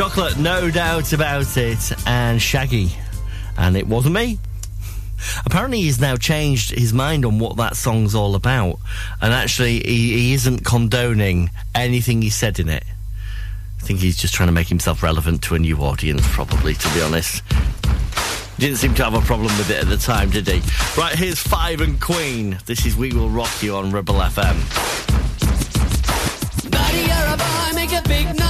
Chocolate, 0.00 0.38
no 0.38 0.70
doubt 0.70 1.12
about 1.12 1.58
it, 1.58 1.92
and 2.06 2.40
Shaggy. 2.40 2.90
And 3.58 3.76
it 3.76 3.86
wasn't 3.86 4.14
me. 4.14 4.38
Apparently, 5.44 5.82
he's 5.82 6.00
now 6.00 6.16
changed 6.16 6.70
his 6.70 6.94
mind 6.94 7.26
on 7.26 7.38
what 7.38 7.58
that 7.58 7.76
song's 7.76 8.14
all 8.14 8.34
about. 8.34 8.78
And 9.20 9.34
actually, 9.34 9.80
he, 9.80 10.12
he 10.14 10.32
isn't 10.32 10.64
condoning 10.64 11.50
anything 11.74 12.22
he 12.22 12.30
said 12.30 12.58
in 12.58 12.70
it. 12.70 12.82
I 12.82 13.84
think 13.84 14.00
he's 14.00 14.16
just 14.16 14.32
trying 14.32 14.46
to 14.46 14.54
make 14.54 14.68
himself 14.68 15.02
relevant 15.02 15.42
to 15.42 15.54
a 15.54 15.58
new 15.58 15.76
audience, 15.76 16.22
probably, 16.28 16.72
to 16.72 16.94
be 16.94 17.02
honest. 17.02 17.42
Didn't 18.58 18.78
seem 18.78 18.94
to 18.94 19.04
have 19.04 19.12
a 19.12 19.20
problem 19.20 19.54
with 19.58 19.68
it 19.68 19.82
at 19.82 19.88
the 19.90 19.98
time, 19.98 20.30
did 20.30 20.48
he? 20.48 20.62
Right, 20.98 21.14
here's 21.14 21.38
Five 21.38 21.82
and 21.82 22.00
Queen. 22.00 22.58
This 22.64 22.86
is 22.86 22.96
We 22.96 23.12
Will 23.12 23.28
Rock 23.28 23.62
You 23.62 23.76
on 23.76 23.90
Ribble 23.90 24.14
FM. 24.14 24.56
Buddy, 26.70 27.00
you're 27.00 27.34
a 27.34 27.36
boy, 27.36 27.74
make 27.74 27.92
a 27.92 28.08
big 28.08 28.38
noise. 28.38 28.49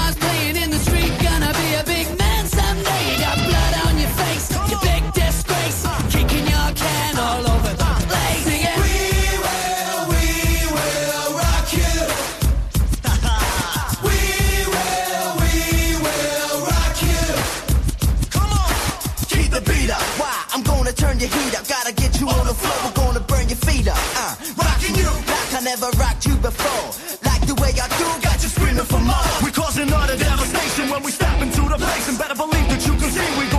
before. 26.41 26.88
Like 27.24 27.45
the 27.47 27.55
way 27.61 27.72
I 27.76 27.86
do, 28.01 28.09
got 28.24 28.43
you 28.43 28.49
screaming 28.49 28.88
for 28.88 29.01
more. 29.01 29.28
We're 29.43 29.53
causing 29.53 29.93
all 29.93 30.07
the 30.07 30.16
devastation 30.16 30.88
when 30.88 31.03
we 31.03 31.12
step 31.12 31.41
into 31.41 31.62
the 31.68 31.76
place. 31.76 32.09
And 32.09 32.18
better 32.18 32.34
believe 32.34 32.68
that 32.72 32.82
you 32.86 32.95
can 32.97 33.11
see 33.12 33.28
we 33.38 33.49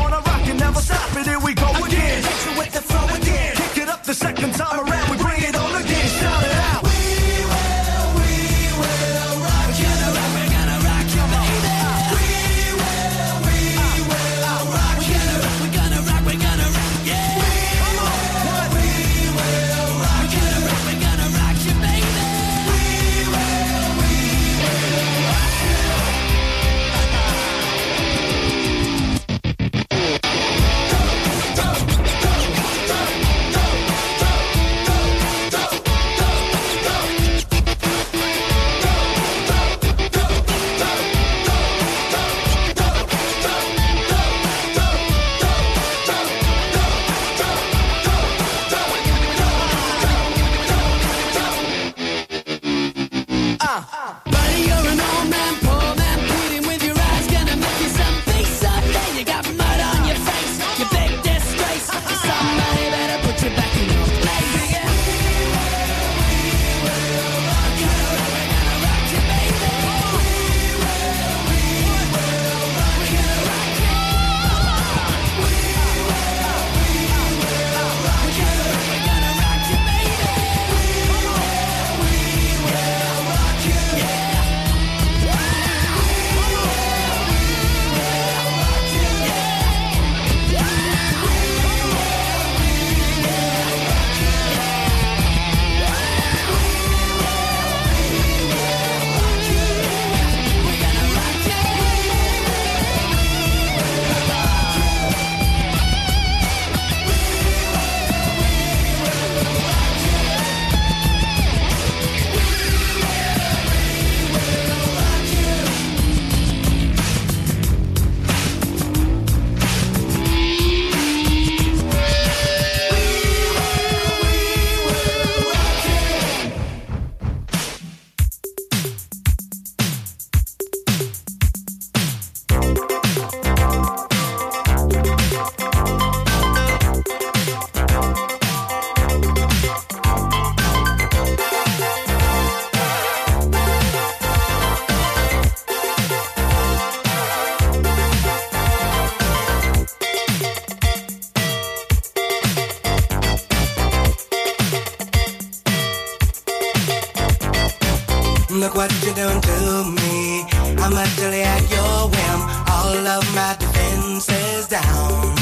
Look 158.72 158.90
what 158.90 159.06
you 159.06 159.14
done 159.14 159.42
to 159.42 159.84
me. 159.84 160.46
I'm 160.80 160.94
utterly 160.94 161.42
at 161.42 161.62
your 161.70 162.08
whim. 162.08 162.40
All 162.72 163.06
of 163.06 163.36
my 163.36 163.54
defenses 163.60 164.68
down. 164.68 165.36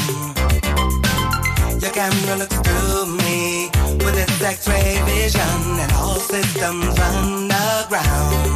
Your 1.80 1.92
camera 1.92 2.38
looks 2.38 2.58
through 2.58 3.06
me 3.22 3.70
with 4.02 4.18
its 4.18 4.42
X-ray 4.42 4.98
vision, 5.06 5.78
and 5.78 5.92
all 5.92 6.18
systems 6.18 6.98
underground. 6.98 8.50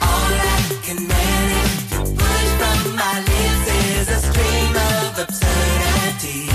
All 0.00 0.32
I 0.32 0.80
can 0.82 1.06
manage 1.06 1.90
to 1.90 1.98
push 2.16 2.48
from 2.60 2.96
my 2.96 3.20
lips 3.28 3.66
is 3.92 4.08
a 4.08 4.20
stream 4.24 4.74
of 4.88 5.18
absurdity. 5.18 6.48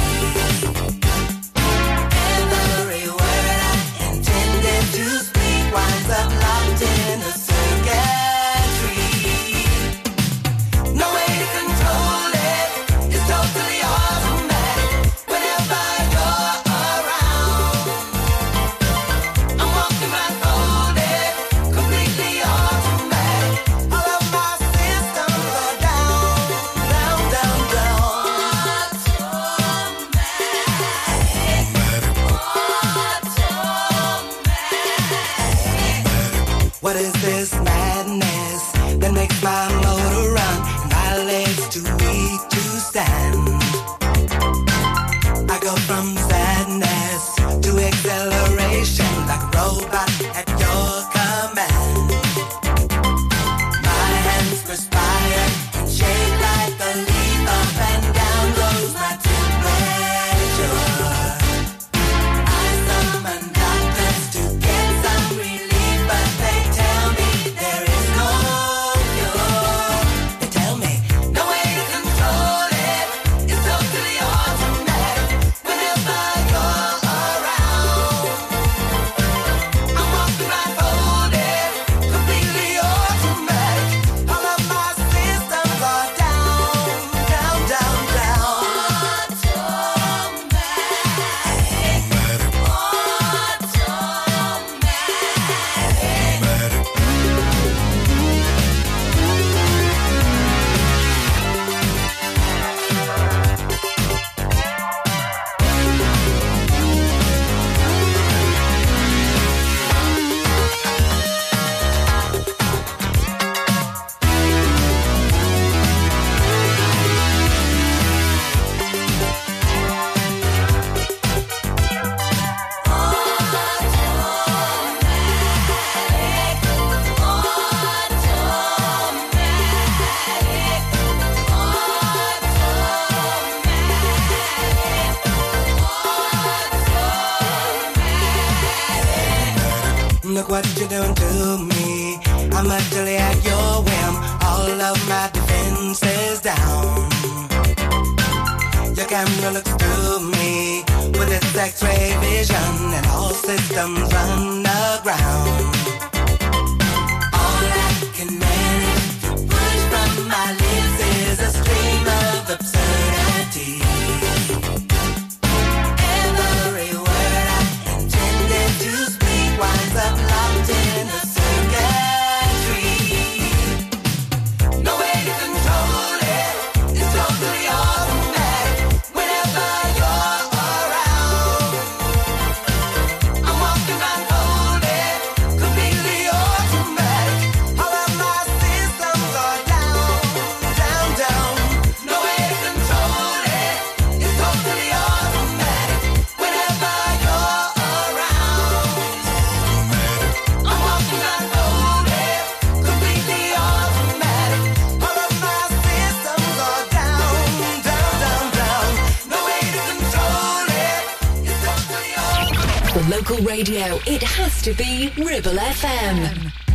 It 214.05 214.21
has 214.21 214.61
to 214.61 214.73
be 214.73 215.13
Ribble 215.17 215.53
FM. 215.53 216.66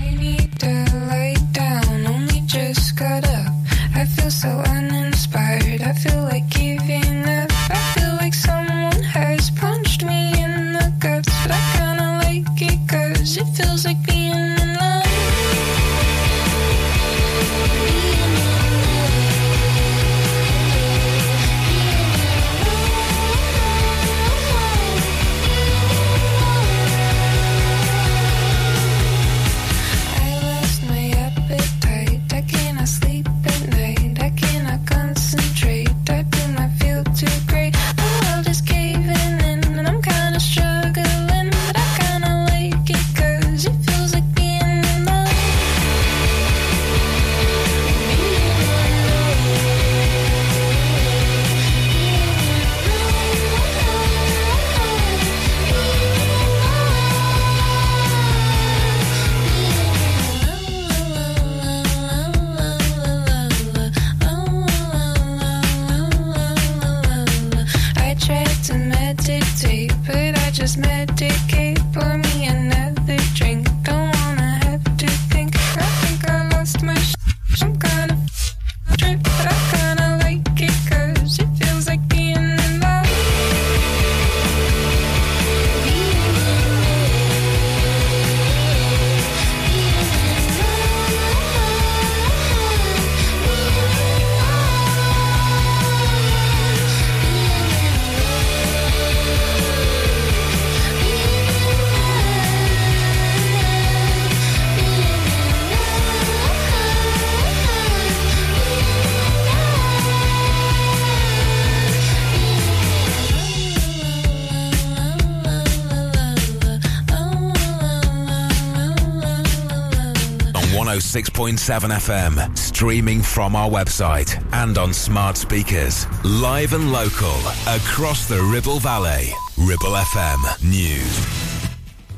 106.7 121.22 121.90
FM, 121.90 122.58
streaming 122.58 123.22
from 123.22 123.54
our 123.54 123.70
website 123.70 124.42
and 124.52 124.76
on 124.76 124.92
smart 124.92 125.36
speakers. 125.36 126.06
Live 126.24 126.72
and 126.72 126.90
local 126.90 127.36
across 127.68 128.28
the 128.28 128.42
Ribble 128.42 128.80
Valley. 128.80 129.32
Ribble 129.56 129.94
FM 129.94 130.62
News. 130.68 131.52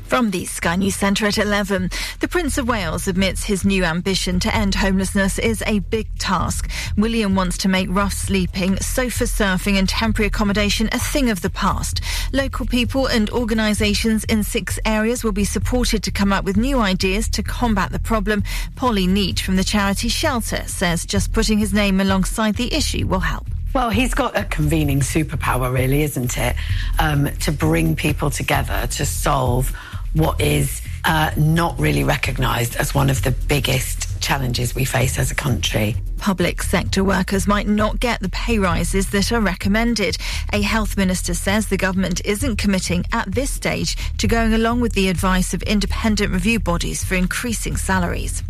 From 0.07 0.29
the 0.29 0.45
Sky 0.45 0.75
News 0.75 0.95
Centre 0.95 1.25
at 1.25 1.39
11, 1.39 1.89
the 2.19 2.27
Prince 2.27 2.59
of 2.59 2.67
Wales 2.67 3.07
admits 3.07 3.43
his 3.43 3.65
new 3.65 3.83
ambition 3.83 4.39
to 4.39 4.55
end 4.55 4.75
homelessness 4.75 5.39
is 5.39 5.63
a 5.65 5.79
big 5.79 6.07
task. 6.19 6.69
William 6.95 7.33
wants 7.33 7.57
to 7.59 7.67
make 7.67 7.87
rough 7.89 8.13
sleeping, 8.13 8.77
sofa 8.77 9.23
surfing 9.23 9.79
and 9.79 9.89
temporary 9.89 10.27
accommodation 10.27 10.89
a 10.91 10.99
thing 10.99 11.31
of 11.31 11.41
the 11.41 11.49
past. 11.49 12.01
Local 12.33 12.65
people 12.65 13.07
and 13.07 13.29
organisations 13.29 14.23
in 14.25 14.43
six 14.43 14.79
areas 14.85 15.23
will 15.23 15.31
be 15.31 15.45
supported 15.45 16.03
to 16.03 16.11
come 16.11 16.33
up 16.33 16.43
with 16.43 16.57
new 16.57 16.79
ideas 16.79 17.29
to 17.29 17.43
combat 17.43 17.91
the 17.91 17.99
problem. 17.99 18.43
Polly 18.75 19.07
Neate 19.07 19.39
from 19.39 19.55
the 19.55 19.63
charity 19.63 20.09
Shelter 20.09 20.63
says 20.67 21.05
just 21.05 21.33
putting 21.33 21.59
his 21.59 21.73
name 21.73 22.01
alongside 22.01 22.55
the 22.55 22.73
issue 22.73 23.07
will 23.07 23.19
help. 23.19 23.47
Well, 23.73 23.89
he's 23.89 24.13
got 24.13 24.37
a 24.37 24.45
convening 24.45 25.01
superpower, 25.01 25.73
really, 25.73 26.03
isn't 26.03 26.37
it? 26.37 26.55
Um, 26.97 27.29
to 27.41 27.51
bring 27.51 27.95
people 27.95 28.29
together 28.29 28.87
to 28.91 29.05
solve 29.05 29.75
what 30.13 30.39
is 30.39 30.81
uh, 31.03 31.31
not 31.35 31.77
really 31.77 32.03
recognised 32.03 32.77
as 32.77 32.95
one 32.95 33.09
of 33.09 33.23
the 33.23 33.31
biggest 33.31 34.21
challenges 34.21 34.73
we 34.73 34.85
face 34.85 35.19
as 35.19 35.29
a 35.29 35.35
country. 35.35 35.95
Public 36.17 36.63
sector 36.63 37.03
workers 37.03 37.47
might 37.47 37.67
not 37.67 37.99
get 37.99 38.19
the 38.19 38.29
pay 38.29 38.57
rises 38.57 39.09
that 39.11 39.31
are 39.31 39.41
recommended. 39.41 40.17
A 40.53 40.61
health 40.61 40.97
minister 40.97 41.33
says 41.33 41.67
the 41.67 41.77
government 41.77 42.21
isn't 42.25 42.57
committing 42.57 43.05
at 43.11 43.31
this 43.31 43.51
stage 43.51 43.95
to 44.17 44.27
going 44.27 44.53
along 44.53 44.81
with 44.81 44.93
the 44.93 45.09
advice 45.09 45.53
of 45.53 45.61
independent 45.63 46.31
review 46.31 46.59
bodies 46.59 47.03
for 47.03 47.15
increasing 47.15 47.77
salaries. 47.77 48.41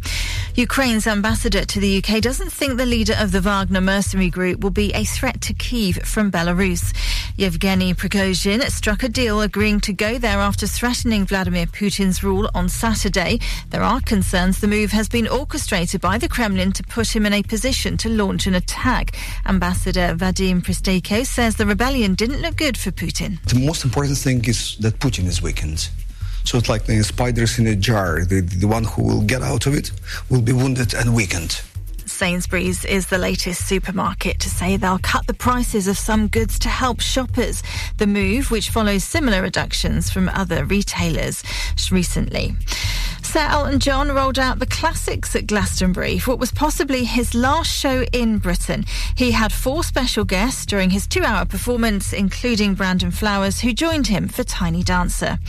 Ukraine's 0.56 1.06
ambassador 1.06 1.66
to 1.66 1.80
the 1.82 1.98
UK 1.98 2.22
doesn't 2.22 2.50
think 2.50 2.78
the 2.78 2.86
leader 2.86 3.14
of 3.20 3.34
the 3.34 3.42
Wagner 3.42 3.82
mercenary 3.82 4.30
group 4.30 4.62
will 4.62 4.70
be 4.70 4.90
a 4.94 5.04
threat 5.04 5.42
to 5.42 5.54
Kiev 5.54 5.98
from 6.06 6.32
Belarus. 6.32 6.96
Yevgeny 7.36 7.94
Prigozhin 7.94 8.62
struck 8.72 9.04
a 9.04 9.10
deal 9.10 9.42
agreeing 9.42 9.82
to 9.82 9.92
go 9.92 10.18
there 10.18 10.38
after 10.38 10.66
threatening 10.66 11.26
Vladimir 11.26 11.66
Putin's 11.66 12.24
rule 12.24 12.50
on 12.56 12.70
Saturday. 12.70 13.42
There 13.72 13.84
are 13.84 14.00
concerns 14.00 14.62
the 14.62 14.70
move 14.70 14.92
has 14.92 15.10
been 15.10 15.28
orchestrated 15.28 16.00
by 16.00 16.18
the 16.18 16.30
Kremlin 16.30 16.72
to 16.72 16.84
put 16.84 17.14
him 17.14 17.26
in 17.26 17.34
a 17.34 17.44
position 17.44 17.98
to 17.98 18.08
launch 18.08 18.48
an 18.48 18.56
attack. 18.56 19.18
Ambassador 19.46 20.16
Vadim 20.16 20.62
Prystaiko 20.62 21.26
says 21.26 21.58
the 21.58 21.66
rebellion 21.66 22.16
didn't 22.16 22.42
look 22.42 22.56
good 22.56 22.78
for 22.78 22.92
Putin. 22.92 23.44
The 23.50 23.60
most 23.60 23.84
important 23.84 24.18
thing 24.18 24.46
is 24.46 24.78
that 24.78 25.00
Putin 25.00 25.26
is 25.26 25.42
weakened. 25.42 25.90
So 26.46 26.58
it's 26.58 26.70
like 26.70 26.86
the 26.86 27.04
spiders 27.04 27.60
in 27.60 27.68
a 27.68 27.76
jar. 27.76 28.24
The, 28.24 28.42
the 28.42 28.68
one 28.68 28.84
who 28.84 29.04
will 29.04 29.22
get 29.22 29.42
out 29.42 29.66
of 29.66 29.74
it 29.74 29.92
will 30.30 30.42
be 30.42 30.54
wounded 30.54 30.94
and 30.94 31.16
weakened. 31.16 31.62
Sainsbury's 32.06 32.86
is 32.86 33.08
the 33.08 33.18
latest 33.18 33.68
supermarket 33.68 34.40
to 34.40 34.50
say 34.50 34.78
they'll 34.78 35.00
cut 35.00 35.28
the 35.28 35.34
prices 35.34 35.88
of 35.88 35.98
some 35.98 36.28
goods 36.28 36.58
to 36.60 36.70
help 36.70 37.02
shoppers. 37.02 37.62
The 37.98 38.08
move, 38.08 38.52
which 38.52 38.70
follows 38.70 39.04
similar 39.04 39.42
reductions 39.42 40.10
from 40.10 40.30
other 40.30 40.64
retailers 40.64 41.44
recently. 41.92 42.56
Sir 43.26 43.48
Elton 43.50 43.80
John 43.80 44.12
rolled 44.12 44.40
out 44.40 44.60
the 44.60 44.66
classics 44.66 45.36
at 45.36 45.48
Glastonbury 45.48 46.20
for 46.20 46.32
what 46.32 46.40
was 46.40 46.52
possibly 46.52 47.04
his 47.04 47.34
last 47.34 47.70
show 47.70 48.04
in 48.14 48.38
Britain. 48.38 48.86
He 49.18 49.32
had 49.32 49.52
four 49.52 49.84
special 49.84 50.24
guests 50.24 50.66
during 50.66 50.92
his 50.92 51.08
two 51.08 51.24
hour 51.24 51.44
performance, 51.44 52.14
including 52.14 52.76
Brandon 52.76 53.12
Flowers, 53.12 53.60
who 53.60 53.74
joined 53.74 54.08
him 54.08 54.30
for 54.30 54.44
Tiny 54.44 54.84
Dancer. 54.84 55.40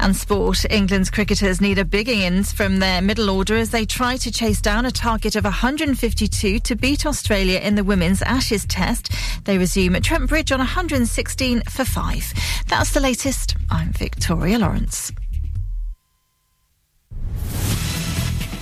And 0.00 0.16
sport, 0.16 0.64
England's 0.70 1.10
cricketers 1.10 1.60
need 1.60 1.78
a 1.78 1.84
big 1.84 2.08
innings 2.08 2.52
from 2.52 2.78
their 2.78 3.00
middle 3.02 3.30
order 3.30 3.56
as 3.56 3.70
they 3.70 3.84
try 3.84 4.16
to 4.16 4.32
chase 4.32 4.60
down 4.60 4.86
a 4.86 4.90
target 4.90 5.36
of 5.36 5.44
152 5.44 6.58
to 6.58 6.74
beat 6.74 7.06
Australia 7.06 7.60
in 7.60 7.76
the 7.76 7.84
women's 7.84 8.22
Ashes 8.22 8.64
test. 8.64 9.12
They 9.44 9.58
resume 9.58 9.94
at 9.94 10.04
Trent 10.04 10.28
Bridge 10.28 10.50
on 10.50 10.58
116 10.58 11.62
for 11.70 11.84
five. 11.84 12.32
That's 12.66 12.92
the 12.92 13.00
latest. 13.00 13.56
I'm 13.70 13.92
Victoria 13.92 14.58
Lawrence. 14.58 15.12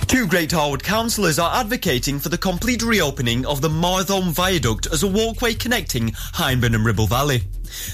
Two 0.07 0.27
Great 0.27 0.51
Harwood 0.51 0.83
councillors 0.83 1.39
are 1.39 1.59
advocating 1.59 2.19
for 2.19 2.29
the 2.29 2.37
complete 2.37 2.83
reopening 2.83 3.43
of 3.45 3.61
the 3.61 3.69
Martholme 3.69 4.31
Viaduct 4.31 4.87
as 4.93 5.01
a 5.01 5.07
walkway 5.07 5.55
connecting 5.55 6.09
Hyndburn 6.09 6.75
and 6.75 6.85
Ribble 6.85 7.07
Valley. 7.07 7.41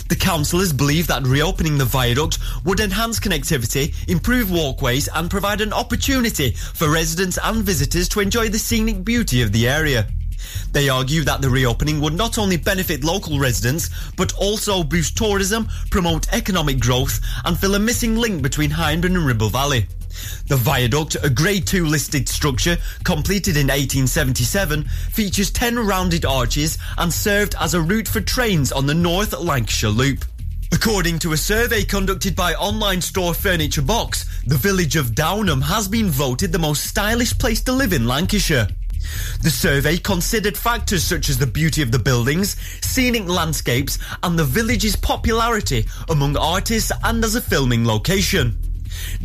The 0.10 0.18
councillors 0.18 0.74
believe 0.74 1.08
that 1.08 1.24
reopening 1.24 1.78
the 1.78 1.86
viaduct 1.86 2.38
would 2.66 2.82
enhance 2.82 3.20
connectivity, 3.20 3.96
improve 4.10 4.52
walkways 4.52 5.08
and 5.08 5.32
provide 5.32 5.62
an 5.62 5.72
opportunity 5.72 6.52
for 6.52 6.92
residents 6.92 7.40
and 7.42 7.64
visitors 7.64 8.10
to 8.10 8.20
enjoy 8.20 8.50
the 8.50 8.60
scenic 8.60 9.06
beauty 9.06 9.42
of 9.42 9.54
the 9.54 9.68
area. 9.68 10.06
They 10.74 10.90
argue 10.90 11.24
that 11.24 11.42
the 11.42 11.50
reopening 11.50 12.02
would 12.02 12.14
not 12.14 12.38
only 12.38 12.58
benefit 12.58 13.06
local 13.06 13.40
residents, 13.40 13.90
but 14.18 14.34
also 14.34 14.84
boost 14.84 15.16
tourism, 15.16 15.70
promote 15.90 16.32
economic 16.34 16.80
growth 16.80 17.22
and 17.46 17.58
fill 17.58 17.76
a 17.76 17.80
missing 17.80 18.18
link 18.18 18.42
between 18.42 18.70
Hyndburn 18.70 19.16
and 19.16 19.26
Ribble 19.26 19.50
Valley. 19.50 19.88
The 20.48 20.56
viaduct, 20.56 21.18
a 21.24 21.30
Grade 21.30 21.68
2 21.68 21.86
listed 21.86 22.28
structure 22.28 22.78
completed 23.04 23.58
in 23.58 23.68
1877, 23.68 24.86
features 25.12 25.52
10 25.52 25.80
rounded 25.80 26.26
arches 26.26 26.78
and 26.98 27.14
served 27.14 27.56
as 27.60 27.74
a 27.74 27.82
route 27.82 28.08
for 28.08 28.22
trains 28.22 28.72
on 28.72 28.86
the 28.86 28.94
North 28.94 29.38
Lancashire 29.38 29.90
Loop. 29.90 30.26
According 30.74 31.20
to 31.20 31.34
a 31.34 31.38
survey 31.38 31.84
conducted 31.84 32.36
by 32.36 32.54
online 32.54 33.02
store 33.02 33.34
Furniture 33.34 33.82
Box, 33.82 34.26
the 34.46 34.58
village 34.58 34.96
of 34.96 35.14
Downham 35.14 35.62
has 35.62 35.88
been 35.88 36.08
voted 36.08 36.52
the 36.52 36.60
most 36.60 36.86
stylish 36.86 37.38
place 37.38 37.62
to 37.64 37.74
live 37.74 37.92
in 37.92 38.08
Lancashire. 38.08 38.68
The 39.42 39.50
survey 39.50 39.98
considered 39.98 40.58
factors 40.58 41.04
such 41.04 41.28
as 41.30 41.38
the 41.38 41.48
beauty 41.48 41.82
of 41.82 41.92
the 41.92 42.00
buildings, 42.00 42.56
scenic 42.82 43.28
landscapes, 43.28 44.00
and 44.24 44.38
the 44.38 44.46
village's 44.46 44.96
popularity 44.96 45.88
among 46.10 46.38
artists 46.38 46.92
and 47.04 47.24
as 47.24 47.36
a 47.36 47.42
filming 47.42 47.86
location. 47.86 48.58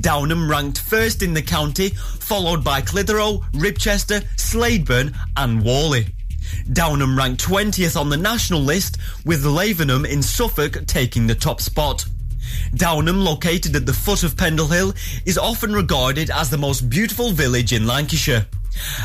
Downham 0.01 0.49
ranked 0.49 0.81
first 0.81 1.23
in 1.23 1.35
the 1.35 1.43
county, 1.43 1.91
followed 1.91 2.63
by 2.63 2.81
Clitheroe, 2.81 3.39
Ribchester, 3.53 4.25
Slaidburn, 4.37 5.15
and 5.37 5.63
Whalley. 5.63 6.07
Downham 6.73 7.17
ranked 7.17 7.45
20th 7.45 7.99
on 7.99 8.09
the 8.09 8.17
national 8.17 8.61
list, 8.61 8.99
with 9.25 9.45
Lavenham 9.45 10.09
in 10.09 10.23
Suffolk 10.23 10.87
taking 10.87 11.27
the 11.27 11.35
top 11.35 11.61
spot. 11.61 12.05
Downham, 12.75 13.25
located 13.25 13.75
at 13.75 13.87
the 13.87 13.93
foot 13.93 14.23
of 14.23 14.37
Pendle 14.37 14.69
Hill, 14.69 14.95
is 15.25 15.39
often 15.39 15.73
regarded 15.73 16.31
as 16.31 16.51
the 16.51 16.59
most 16.59 16.89
beautiful 16.89 17.31
village 17.33 17.73
in 17.73 17.87
Lancashire. 17.87 18.47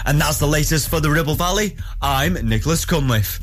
And 0.06 0.20
that's 0.20 0.38
the 0.38 0.48
latest 0.48 0.90
for 0.90 1.00
the 1.00 1.10
Ribble 1.10 1.36
Valley. 1.36 1.76
I'm 2.02 2.34
Nicholas 2.34 2.86
Cunliffe. 2.86 3.40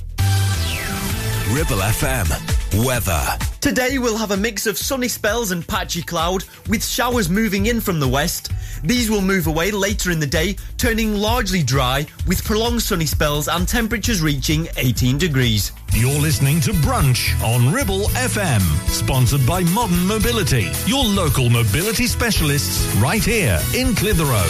Ribble 1.50 1.78
FM. 1.78 2.57
Weather. 2.74 3.38
Today 3.60 3.98
we'll 3.98 4.18
have 4.18 4.30
a 4.30 4.36
mix 4.36 4.66
of 4.66 4.78
sunny 4.78 5.08
spells 5.08 5.50
and 5.50 5.66
patchy 5.66 6.02
cloud, 6.02 6.44
with 6.68 6.84
showers 6.84 7.28
moving 7.28 7.66
in 7.66 7.80
from 7.80 7.98
the 7.98 8.08
west. 8.08 8.52
These 8.84 9.10
will 9.10 9.20
move 9.20 9.46
away 9.46 9.70
later 9.70 10.10
in 10.10 10.20
the 10.20 10.26
day, 10.26 10.56
turning 10.76 11.14
largely 11.14 11.62
dry, 11.62 12.06
with 12.26 12.44
prolonged 12.44 12.82
sunny 12.82 13.06
spells 13.06 13.48
and 13.48 13.66
temperatures 13.66 14.22
reaching 14.22 14.68
18 14.76 15.18
degrees. 15.18 15.72
You're 15.92 16.20
listening 16.20 16.60
to 16.62 16.72
Brunch 16.72 17.40
on 17.42 17.72
Ribble 17.72 18.08
FM, 18.08 18.60
sponsored 18.88 19.46
by 19.46 19.62
Modern 19.64 20.06
Mobility, 20.06 20.70
your 20.86 21.04
local 21.04 21.50
mobility 21.50 22.06
specialists 22.06 22.86
right 22.96 23.24
here 23.24 23.60
in 23.74 23.94
Clitheroe. 23.94 24.48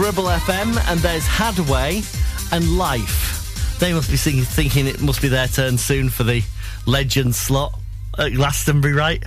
Ribble 0.00 0.24
FM, 0.24 0.90
and 0.90 0.98
there's 1.00 1.26
Haddaway 1.26 2.02
and 2.52 2.78
Life. 2.78 3.76
They 3.80 3.92
must 3.92 4.10
be 4.10 4.16
thinking 4.16 4.86
it 4.86 5.02
must 5.02 5.20
be 5.20 5.28
their 5.28 5.46
turn 5.46 5.76
soon 5.76 6.08
for 6.08 6.24
the 6.24 6.42
legend 6.86 7.34
slot 7.34 7.78
at 8.18 8.32
Glastonbury, 8.32 8.94
right? 8.94 9.22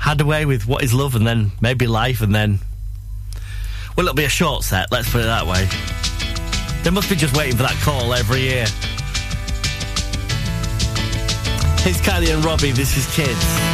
Haddaway 0.00 0.46
with 0.46 0.66
What 0.66 0.82
Is 0.82 0.92
Love, 0.92 1.14
and 1.14 1.24
then 1.24 1.52
maybe 1.60 1.86
Life, 1.86 2.22
and 2.22 2.34
then. 2.34 2.58
Well, 3.96 4.06
it'll 4.06 4.16
be 4.16 4.24
a 4.24 4.28
short 4.28 4.64
set, 4.64 4.90
let's 4.90 5.08
put 5.08 5.20
it 5.20 5.26
that 5.26 5.46
way. 5.46 5.68
They 6.82 6.90
must 6.90 7.08
be 7.08 7.14
just 7.14 7.36
waiting 7.36 7.56
for 7.56 7.62
that 7.62 7.80
call 7.84 8.14
every 8.14 8.40
year. 8.40 8.66
It's 11.86 12.00
Kylie 12.00 12.34
and 12.34 12.44
Robbie, 12.44 12.72
this 12.72 12.96
is 12.96 13.06
Kids. 13.14 13.73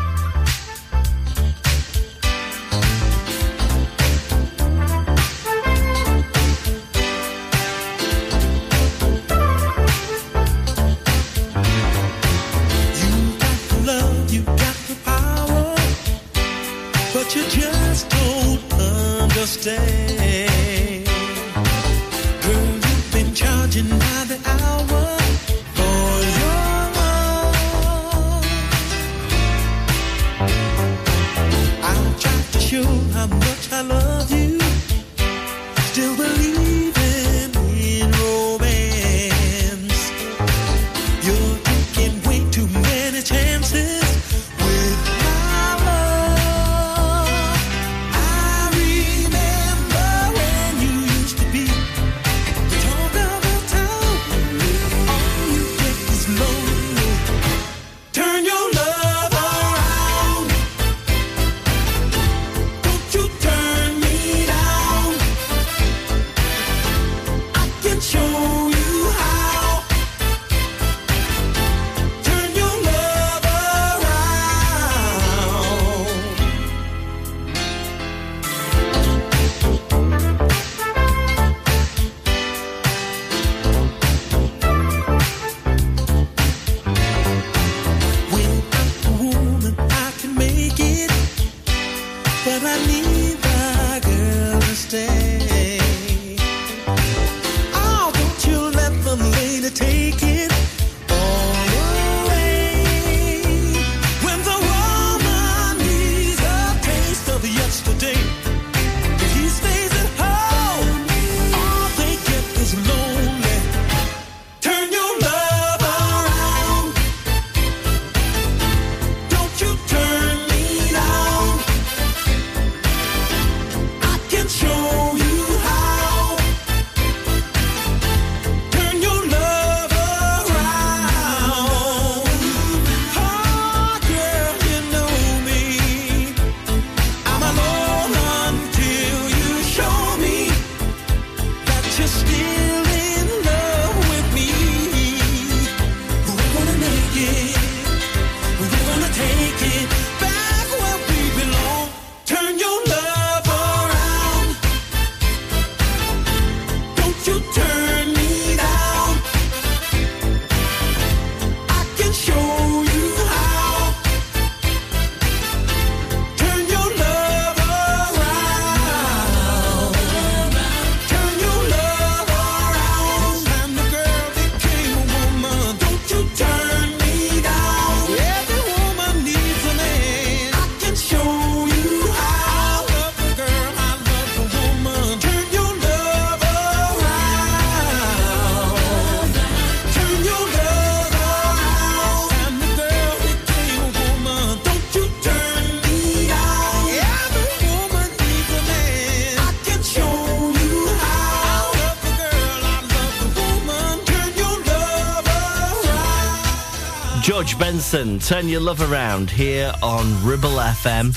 Benson, 207.91 208.19
turn 208.19 208.47
your 208.47 208.61
love 208.61 208.79
around 208.89 209.29
here 209.29 209.73
on 209.83 210.25
Ribble 210.25 210.51
FM. 210.51 211.13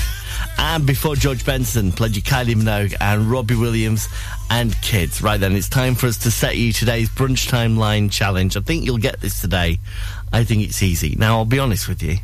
And 0.59 0.85
before 0.85 1.15
George 1.15 1.47
Benson, 1.47 1.93
played 1.93 2.17
you 2.17 2.23
Kylie 2.23 2.57
Minogue 2.57 2.97
and 3.01 3.31
Robbie 3.31 3.55
Williams 3.55 4.09
and 4.51 4.75
Kids. 4.83 5.23
Right 5.23 5.39
then, 5.39 5.55
it's 5.55 5.69
time 5.69 5.95
for 5.95 6.09
us 6.09 6.17
to 6.25 6.33
set 6.33 6.57
you 6.57 6.73
today's 6.73 7.09
brunch 7.09 7.49
timeline 7.49 8.11
challenge. 8.11 8.57
I 8.57 8.61
think 8.61 8.85
you'll 8.85 8.99
get 8.99 9.21
this 9.21 9.41
today. 9.41 9.79
I 10.33 10.43
think 10.43 10.65
it's 10.65 10.83
easy. 10.83 11.15
Now, 11.17 11.37
I'll 11.37 11.45
be 11.45 11.61
honest 11.61 11.87
with 11.87 12.03
you. 12.03 12.17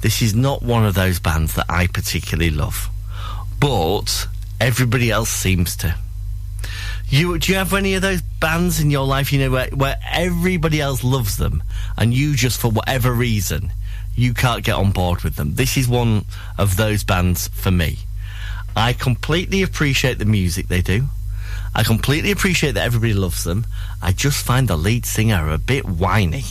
This 0.00 0.22
is 0.22 0.34
not 0.34 0.62
one 0.62 0.86
of 0.86 0.94
those 0.94 1.20
bands 1.20 1.54
that 1.56 1.66
I 1.68 1.86
particularly 1.86 2.50
love. 2.50 2.88
But 3.60 4.28
everybody 4.58 5.10
else 5.10 5.28
seems 5.28 5.76
to. 5.76 5.94
You 7.06 7.38
do 7.38 7.52
you 7.52 7.58
have 7.58 7.74
any 7.74 7.94
of 7.94 8.02
those 8.02 8.22
bands 8.22 8.80
in 8.80 8.90
your 8.90 9.04
life, 9.04 9.30
you 9.30 9.40
know, 9.40 9.50
where, 9.50 9.68
where 9.74 9.98
everybody 10.10 10.80
else 10.80 11.04
loves 11.04 11.36
them 11.36 11.62
and 11.98 12.14
you 12.14 12.34
just 12.34 12.60
for 12.60 12.70
whatever 12.70 13.12
reason 13.12 13.72
you 14.20 14.34
can't 14.34 14.64
get 14.64 14.74
on 14.74 14.90
board 14.90 15.22
with 15.22 15.36
them? 15.36 15.54
This 15.54 15.76
is 15.76 15.88
one 15.88 16.24
of 16.58 16.76
those 16.76 17.04
bands 17.04 17.48
for 17.48 17.70
me. 17.70 17.98
I 18.76 18.92
completely 18.92 19.62
appreciate 19.62 20.18
the 20.18 20.24
music 20.24 20.68
they 20.68 20.82
do. 20.82 21.06
I 21.74 21.84
completely 21.84 22.30
appreciate 22.30 22.72
that 22.72 22.84
everybody 22.84 23.14
loves 23.14 23.44
them. 23.44 23.66
I 24.02 24.12
just 24.12 24.44
find 24.44 24.68
the 24.68 24.76
lead 24.76 25.06
singer 25.06 25.50
a 25.50 25.58
bit 25.58 25.84
whiny. 25.84 26.44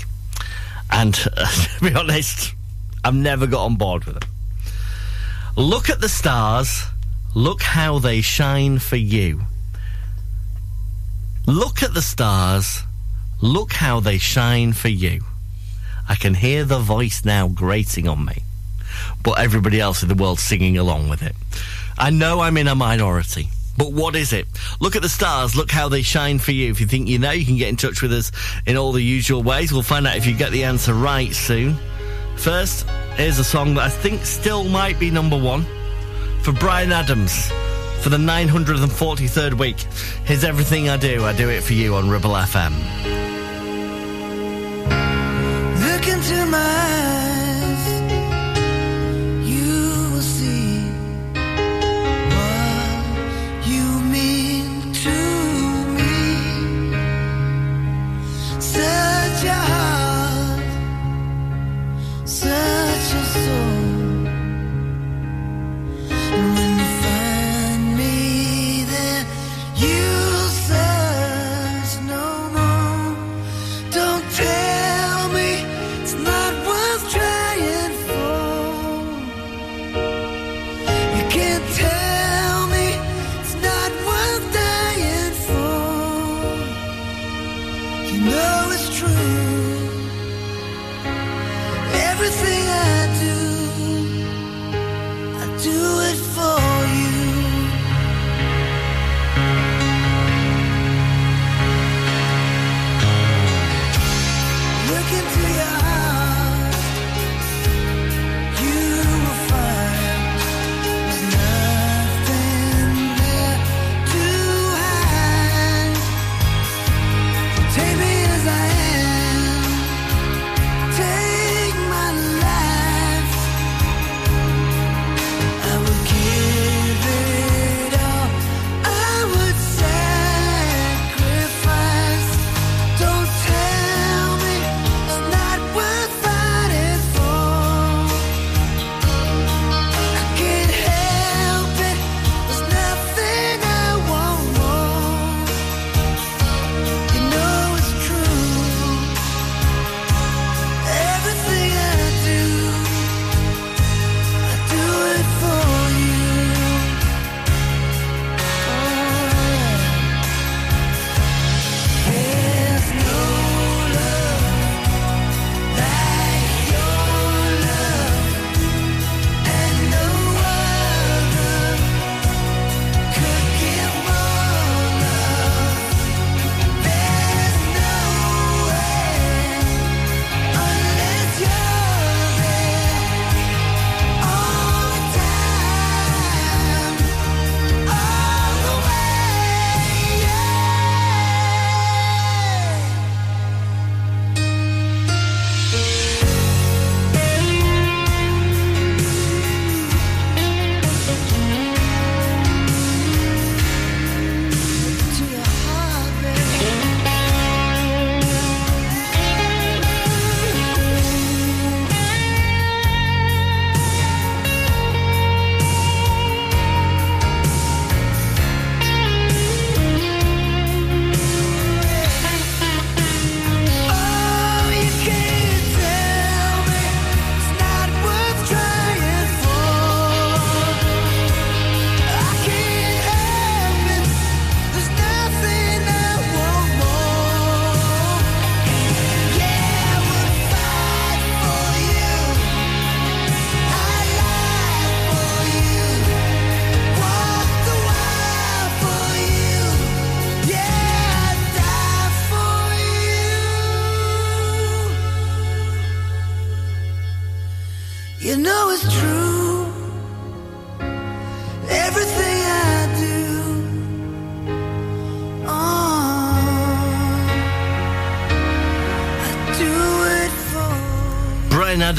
And 0.90 1.14
to 1.14 1.50
be 1.82 1.94
honest, 1.94 2.54
I've 3.04 3.16
never 3.16 3.48
got 3.48 3.66
on 3.66 3.76
board 3.76 4.06
with 4.06 4.20
them. 4.20 4.30
Look 5.56 5.90
at 5.90 6.02
the 6.02 6.10
stars. 6.10 6.86
Look 7.36 7.62
how 7.62 8.00
they 8.00 8.22
shine 8.22 8.80
for 8.80 8.96
you. 8.96 9.42
Look 11.46 11.84
at 11.84 11.94
the 11.94 12.02
stars. 12.02 12.84
Look 13.42 13.74
how 13.74 14.00
they 14.00 14.18
shine 14.18 14.74
for 14.74 14.90
you. 14.90 15.22
I 16.10 16.16
can 16.16 16.34
hear 16.34 16.66
the 16.66 16.80
voice 16.80 17.24
now 17.24 17.48
grating 17.48 18.08
on 18.08 18.26
me, 18.26 18.44
but 19.24 19.40
everybody 19.40 19.80
else 19.80 20.02
in 20.02 20.10
the 20.10 20.16
world 20.16 20.40
singing 20.40 20.78
along 20.78 21.08
with 21.08 21.22
it. 21.22 21.36
I 22.00 22.10
know 22.10 22.40
I'm 22.40 22.58
in 22.58 22.68
a 22.68 22.74
minority, 22.74 23.50
but 23.78 23.94
what 23.94 24.16
is 24.16 24.34
it? 24.34 24.48
Look 24.80 24.96
at 24.96 25.04
the 25.04 25.10
stars. 25.10 25.56
Look 25.56 25.70
how 25.70 25.88
they 25.88 26.02
shine 26.02 26.40
for 26.40 26.52
you. 26.52 26.72
If 26.72 26.82
you 26.82 26.88
think 26.88 27.08
you 27.08 27.20
know, 27.20 27.32
you 27.32 27.46
can 27.46 27.58
get 27.58 27.70
in 27.70 27.76
touch 27.76 28.02
with 28.02 28.12
us 28.12 28.32
in 28.66 28.76
all 28.76 28.92
the 28.92 29.04
usual 29.04 29.44
ways. 29.44 29.72
We'll 29.72 29.84
find 29.84 30.08
out 30.08 30.18
if 30.18 30.26
you 30.26 30.36
get 30.36 30.52
the 30.52 30.64
answer 30.64 30.96
right 30.96 31.34
soon. 31.34 31.78
First, 32.38 32.90
here's 33.16 33.38
a 33.38 33.44
song 33.44 33.76
that 33.76 33.84
I 33.84 33.90
think 33.90 34.26
still 34.26 34.64
might 34.64 35.00
be 35.00 35.12
number 35.12 35.38
one 35.38 35.66
for 36.42 36.54
Bryan 36.54 36.92
Adams 36.92 37.52
for 38.02 38.10
the 38.10 38.18
943rd 38.18 39.54
week. 39.60 39.78
Here's 40.26 40.44
everything 40.44 40.90
I 40.90 40.98
do. 40.98 41.26
I 41.26 41.34
do 41.34 41.50
it 41.50 41.62
for 41.62 41.74
you 41.74 41.96
on 41.96 42.10
Ribble 42.10 42.32
FM. 42.32 43.39
Look 46.52 46.89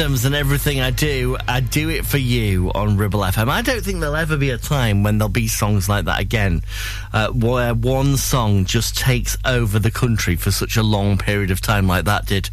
Adams 0.01 0.25
and 0.25 0.35
everything 0.35 0.81
I 0.81 0.91
do, 0.93 1.37
I 1.47 1.61
do 1.61 1.91
it 1.91 2.07
for 2.07 2.17
you 2.17 2.73
on 2.75 2.97
Ribble 2.97 3.21
FM. 3.21 3.49
I 3.49 3.61
don't 3.61 3.85
think 3.85 4.01
there'll 4.01 4.17
ever 4.17 4.39
be 4.39 4.49
a 4.49 4.57
time 4.57 5.03
when 5.03 5.19
there'll 5.19 5.29
be 5.29 5.47
songs 5.47 5.91
like 5.91 6.07
that 6.07 6.19
again, 6.19 6.63
uh, 7.13 7.29
where 7.29 7.75
one 7.75 8.17
song 8.17 8.65
just 8.65 8.97
takes 8.97 9.37
over 9.45 9.79
the 9.79 9.91
country 9.91 10.37
for 10.37 10.51
such 10.53 10.79
a 10.79 10.83
long 10.83 11.19
period 11.19 11.51
of 11.51 11.61
time, 11.61 11.87
like 11.87 12.07
that 12.07 12.25
did 12.25 12.47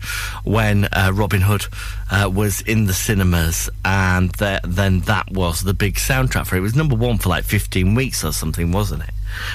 when 0.44 0.90
uh, 0.92 1.12
Robin 1.14 1.40
Hood 1.40 1.68
uh, 2.12 2.30
was 2.30 2.60
in 2.60 2.86
the 2.86 2.94
cinemas, 2.94 3.70
and 3.86 4.34
th- 4.38 4.60
then 4.66 5.00
that 5.02 5.32
was 5.32 5.62
the 5.62 5.74
big 5.74 5.96
soundtrack 5.96 6.48
for 6.48 6.58
it. 6.58 6.60
It 6.60 6.64
was 6.64 6.76
number 6.76 6.98
one 6.98 7.18
for 7.18 7.30
like 7.30 7.46
15 7.46 7.96
weeks 7.96 8.26
or 8.26 8.34
something, 8.34 8.74
wasn't 8.74 9.04
it? 9.04 9.12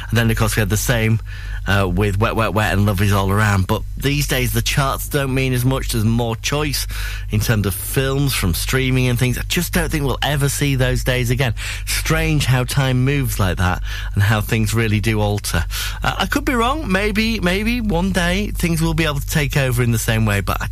And 0.08 0.18
then, 0.18 0.30
of 0.30 0.36
course, 0.36 0.56
we 0.56 0.60
had 0.60 0.70
the 0.70 0.76
same 0.76 1.20
uh, 1.66 1.88
with 1.92 2.18
Wet, 2.18 2.34
Wet, 2.34 2.54
Wet 2.54 2.72
and 2.72 2.86
Love 2.86 3.00
Is 3.00 3.12
All 3.12 3.30
Around. 3.30 3.66
But 3.66 3.82
these 3.96 4.26
days, 4.26 4.52
the 4.52 4.62
charts 4.62 5.08
don't 5.08 5.34
mean 5.34 5.52
as 5.52 5.64
much. 5.64 5.92
There's 5.92 6.04
more 6.04 6.36
choice 6.36 6.86
in 7.30 7.40
terms 7.40 7.66
of 7.66 7.74
films 7.74 8.34
from 8.34 8.54
streaming 8.54 9.08
and 9.08 9.18
things. 9.18 9.38
I 9.38 9.42
just 9.42 9.72
don't 9.72 9.90
think 9.90 10.04
we'll 10.04 10.18
ever 10.22 10.48
see 10.48 10.74
those 10.74 11.04
days 11.04 11.30
again. 11.30 11.54
Strange 11.86 12.46
how 12.46 12.64
time 12.64 13.04
moves 13.04 13.38
like 13.38 13.58
that 13.58 13.82
and 14.14 14.22
how 14.22 14.40
things 14.40 14.74
really 14.74 15.00
do 15.00 15.20
alter. 15.20 15.64
Uh, 16.02 16.16
I 16.18 16.26
could 16.26 16.44
be 16.44 16.54
wrong. 16.54 16.90
Maybe, 16.90 17.40
maybe 17.40 17.80
one 17.80 18.12
day 18.12 18.50
things 18.50 18.82
will 18.82 18.94
be 18.94 19.04
able 19.04 19.20
to 19.20 19.28
take 19.28 19.56
over 19.56 19.82
in 19.82 19.92
the 19.92 19.98
same 19.98 20.26
way. 20.26 20.40
But, 20.40 20.60
I, 20.60 20.66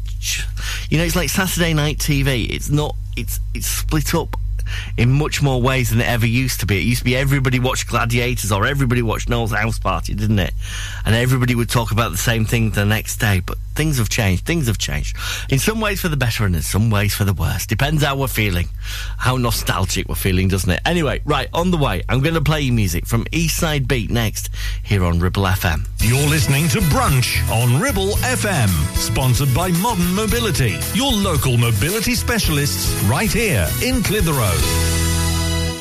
you 0.89 0.99
know, 0.99 1.05
it's 1.05 1.16
like 1.16 1.28
Saturday 1.28 1.74
night 1.74 1.99
TV. 1.99 2.51
It's 2.51 2.70
not, 2.70 2.97
it's, 3.16 3.39
it's 3.55 3.66
split 3.66 4.15
up 4.15 4.37
in 4.97 5.10
much 5.10 5.42
more 5.42 5.60
ways 5.60 5.90
than 5.90 6.01
it 6.01 6.06
ever 6.06 6.26
used 6.26 6.60
to 6.60 6.66
be. 6.66 6.78
It 6.78 6.84
used 6.84 7.01
to 7.01 7.05
be 7.05 7.16
everybody 7.16 7.59
watched 7.59 7.88
Gladiators 7.88 8.52
or 8.52 8.66
everybody 8.66 9.02
watched 9.02 9.28
Noel's 9.28 9.52
House 9.52 9.78
Party, 9.78 10.14
didn't 10.14 10.38
it? 10.38 10.55
And 11.05 11.14
everybody 11.14 11.55
would 11.55 11.68
talk 11.68 11.90
about 11.92 12.12
the 12.12 12.18
same 12.18 12.44
thing 12.44 12.70
the 12.70 12.84
next 12.84 13.16
day. 13.16 13.40
But 13.40 13.59
things 13.74 13.98
have 13.98 14.09
changed. 14.09 14.47
Things 14.47 14.66
have 14.66 14.78
changed. 14.78 15.16
In 15.48 15.59
some 15.59 15.80
ways 15.80 16.01
for 16.01 16.09
the 16.09 16.16
better 16.16 16.44
and 16.44 16.55
in 16.55 16.62
some 16.62 16.90
ways 16.90 17.14
for 17.14 17.24
the 17.24 17.32
worse. 17.32 17.66
Depends 17.66 18.02
how 18.02 18.16
we're 18.16 18.28
feeling. 18.28 18.68
How 19.18 19.36
nostalgic 19.36 20.09
we're 20.09 20.14
feeling, 20.14 20.48
doesn't 20.48 20.70
it? 20.70 20.80
Anyway, 20.84 21.20
right, 21.24 21.48
on 21.52 21.70
the 21.70 21.76
way, 21.78 22.02
I'm 22.09 22.20
going 22.20 22.34
to 22.34 22.40
play 22.40 22.60
you 22.60 22.72
music 22.72 23.06
from 23.06 23.24
Eastside 23.26 23.88
Beat 23.88 24.10
next 24.10 24.51
here 24.82 25.05
on 25.05 25.20
Ribble 25.20 25.44
FM. 25.44 25.86
You're 26.01 26.28
listening 26.28 26.68
to 26.68 26.78
Brunch 26.80 27.48
on 27.51 27.80
Ribble 27.80 28.12
FM, 28.16 28.68
sponsored 28.97 29.55
by 29.55 29.70
Modern 29.72 30.14
Mobility, 30.14 30.78
your 30.94 31.12
local 31.12 31.56
mobility 31.56 32.14
specialists 32.14 33.02
right 33.05 33.30
here 33.30 33.68
in 33.82 34.02
Clitheroe. 34.02 35.19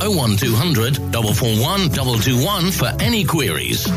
01200 0.00 0.96
441 0.96 1.90
221 1.90 2.70
for 2.70 2.90
any 3.00 3.24
queries. 3.24 3.88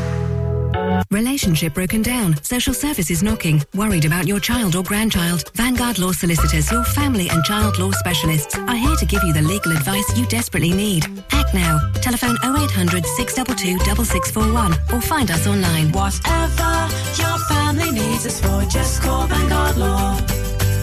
Relationship 1.11 1.73
broken 1.73 2.01
down. 2.01 2.35
Social 2.43 2.73
services 2.73 3.23
knocking. 3.23 3.63
Worried 3.75 4.05
about 4.05 4.27
your 4.27 4.39
child 4.39 4.75
or 4.75 4.83
grandchild. 4.83 5.49
Vanguard 5.53 5.99
Law 5.99 6.11
Solicitors, 6.11 6.71
your 6.71 6.83
family 6.83 7.29
and 7.29 7.43
child 7.43 7.77
law 7.79 7.91
specialists, 7.91 8.55
are 8.57 8.75
here 8.75 8.95
to 8.95 9.05
give 9.05 9.23
you 9.23 9.33
the 9.33 9.41
legal 9.41 9.71
advice 9.71 10.17
you 10.17 10.25
desperately 10.25 10.71
need. 10.73 11.05
Act 11.31 11.53
now. 11.53 11.79
Telephone 12.01 12.37
0800 12.43 13.05
622 13.05 13.79
6641 14.03 14.73
or 14.93 15.01
find 15.01 15.31
us 15.31 15.47
online. 15.47 15.91
Whatever 15.91 16.87
your 17.15 17.37
family 17.47 17.91
needs 17.91 18.25
us 18.25 18.41
for, 18.41 18.63
just 18.69 19.01
call 19.01 19.27
Vanguard 19.27 19.77
Law. 19.77 20.36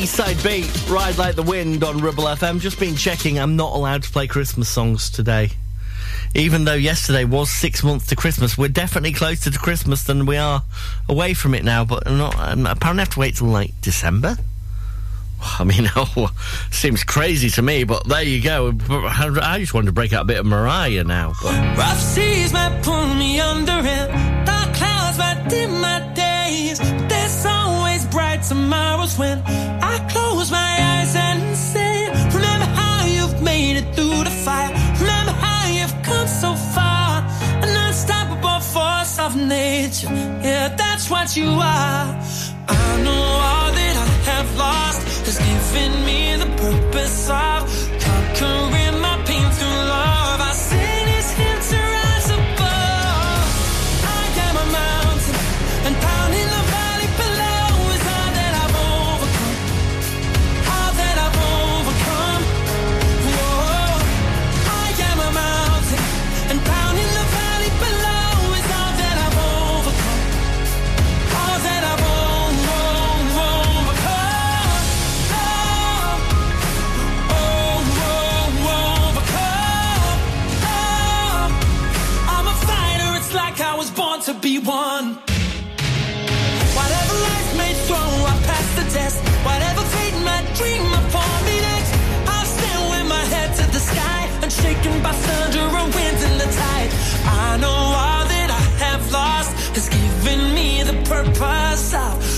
East 0.00 0.14
Side 0.14 0.42
Beat, 0.42 0.88
Ride 0.88 1.18
Like 1.18 1.34
the 1.34 1.42
Wind 1.42 1.84
on 1.84 1.98
Ribble 1.98 2.24
FM. 2.24 2.58
Just 2.58 2.80
been 2.80 2.96
checking, 2.96 3.38
I'm 3.38 3.56
not 3.56 3.74
allowed 3.74 4.02
to 4.04 4.10
play 4.10 4.26
Christmas 4.26 4.66
songs 4.66 5.10
today. 5.10 5.50
Even 6.34 6.64
though 6.64 6.72
yesterday 6.72 7.24
was 7.24 7.50
six 7.50 7.84
months 7.84 8.06
to 8.06 8.16
Christmas, 8.16 8.56
we're 8.56 8.68
definitely 8.68 9.12
closer 9.12 9.50
to 9.50 9.58
Christmas 9.58 10.04
than 10.04 10.24
we 10.24 10.38
are 10.38 10.62
away 11.06 11.34
from 11.34 11.54
it 11.54 11.64
now. 11.64 11.84
But 11.84 12.06
I'm 12.06 12.16
not, 12.16 12.34
I'm 12.38 12.64
apparently 12.64 13.02
have 13.02 13.10
to 13.10 13.18
wait 13.18 13.36
till 13.36 13.48
like 13.48 13.78
December. 13.82 14.38
I 15.42 15.64
mean, 15.64 15.90
oh, 15.96 16.30
seems 16.70 17.04
crazy 17.04 17.50
to 17.50 17.60
me, 17.60 17.84
but 17.84 18.08
there 18.08 18.22
you 18.22 18.42
go. 18.42 18.72
I 18.88 19.58
just 19.60 19.74
wanted 19.74 19.86
to 19.86 19.92
break 19.92 20.14
out 20.14 20.22
a 20.22 20.26
bit 20.26 20.38
of 20.38 20.46
Mariah 20.46 21.04
now. 21.04 21.34
But 21.42 21.76
Rough 21.76 22.00
seas 22.00 22.54
might 22.54 22.82
pull 22.82 23.14
me 23.16 23.38
under 23.38 23.72
and 23.72 24.46
dark 24.46 24.74
clouds 24.74 25.18
might 25.18 25.46
dim 25.50 25.78
my 25.78 26.00
days. 26.14 27.10
Always 27.10 27.19
bright 28.40 28.48
tomorrows 28.48 29.18
when 29.18 29.42
I 29.46 29.98
close 30.10 30.50
my 30.50 30.76
eyes 30.80 31.14
and 31.14 31.56
say, 31.56 32.06
Remember 32.34 32.66
how 32.66 33.04
you've 33.06 33.42
made 33.42 33.76
it 33.76 33.94
through 33.94 34.24
the 34.24 34.30
fire. 34.30 34.70
Remember 34.98 35.32
how 35.32 35.68
you've 35.68 36.02
come 36.02 36.26
so 36.26 36.54
far. 36.54 37.22
An 37.62 37.88
unstoppable 37.88 38.60
force 38.60 39.18
of 39.18 39.36
nature. 39.36 40.08
Yeah, 40.42 40.74
that's 40.76 41.10
what 41.10 41.36
you 41.36 41.48
are. 41.48 42.06
I 42.68 43.02
know 43.04 43.22
all 43.48 43.72
that 43.72 43.96
I 43.96 44.30
have 44.30 44.56
lost 44.56 45.00
has 45.26 45.38
given 45.38 46.04
me 46.04 46.36
the 46.36 46.50
purpose 46.56 47.30
of 47.30 47.60
conquering 48.00 48.79
to 84.32 84.40
be 84.40 84.58
one. 84.58 85.06
Whatever 86.78 87.14
life 87.28 87.50
may 87.56 87.72
throw, 87.86 88.10
I 88.32 88.34
pass 88.48 88.66
the 88.78 88.86
test. 88.96 89.18
Whatever 89.48 89.82
fate 89.94 90.18
might 90.28 90.46
dream 90.54 90.86
upon 91.02 91.34
me 91.48 91.56
next, 91.70 91.92
I'll 92.32 92.50
stand 92.56 92.82
with 92.92 93.06
my 93.08 93.24
head 93.34 93.50
to 93.58 93.64
the 93.76 93.82
sky, 93.90 94.22
unshaken 94.42 95.02
by 95.02 95.12
thunder 95.12 95.66
and 95.80 95.94
winds 95.94 96.22
and 96.28 96.36
the 96.42 96.48
tide. 96.60 96.90
I 97.26 97.56
know 97.62 97.80
all 98.02 98.24
that 98.34 98.48
I 98.60 98.62
have 98.84 99.02
lost 99.10 99.50
has 99.76 99.88
given 99.88 100.54
me 100.54 100.82
the 100.82 100.96
purpose 101.08 101.94
of 101.94 102.29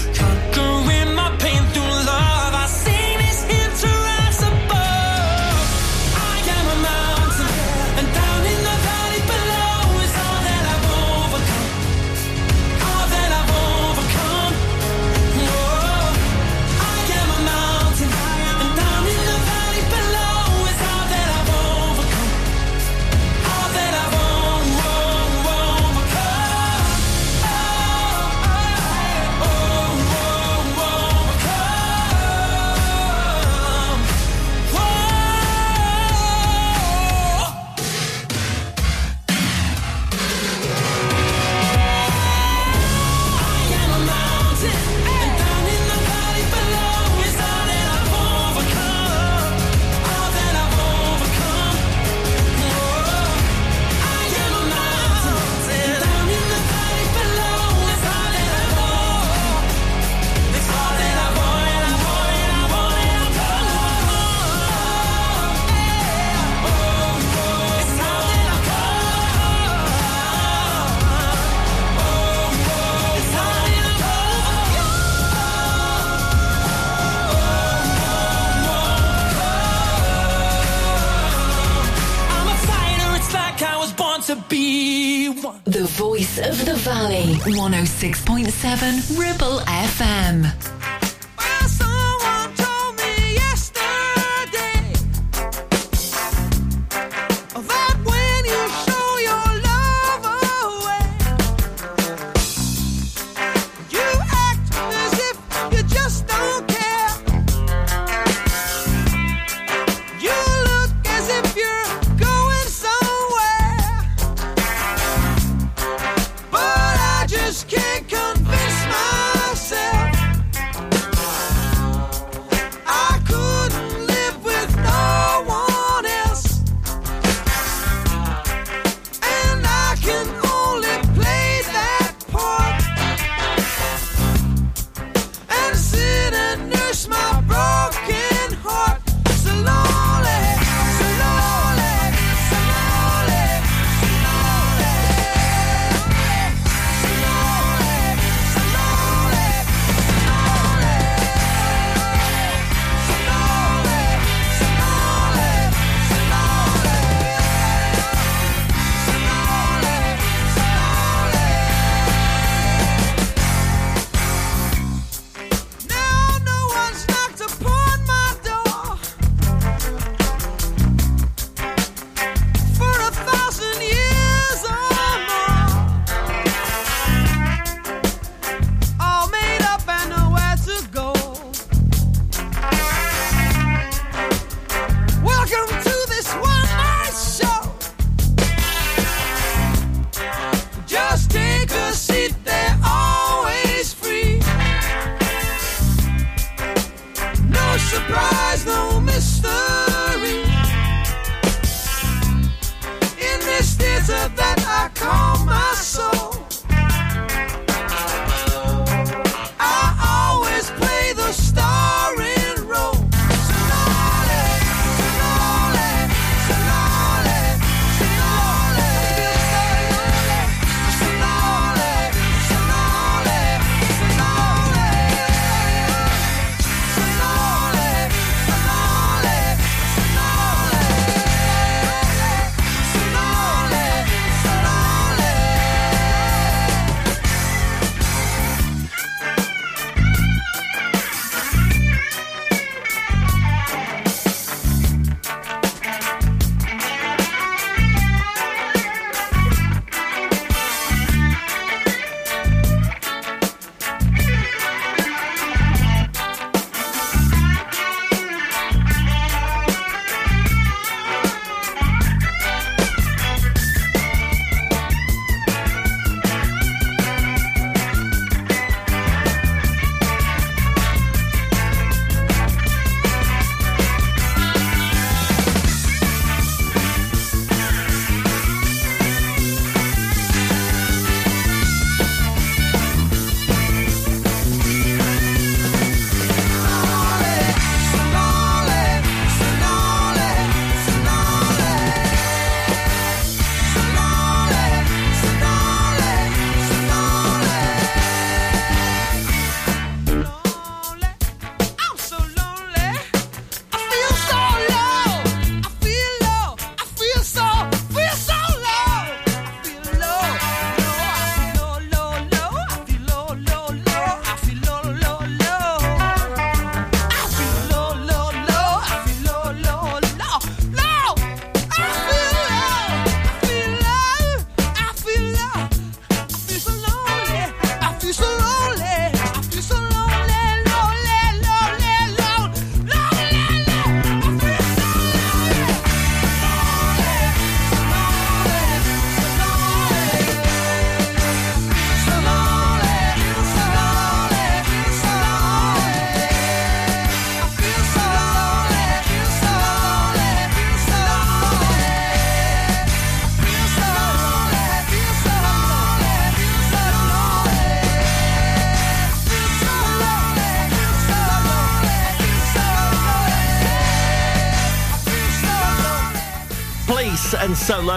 voice 85.93 86.39
of 86.39 86.65
the 86.65 86.75
valley. 86.77 87.35
106.7 87.45 89.19
Ribble 89.19 89.61
FM. 89.61 90.82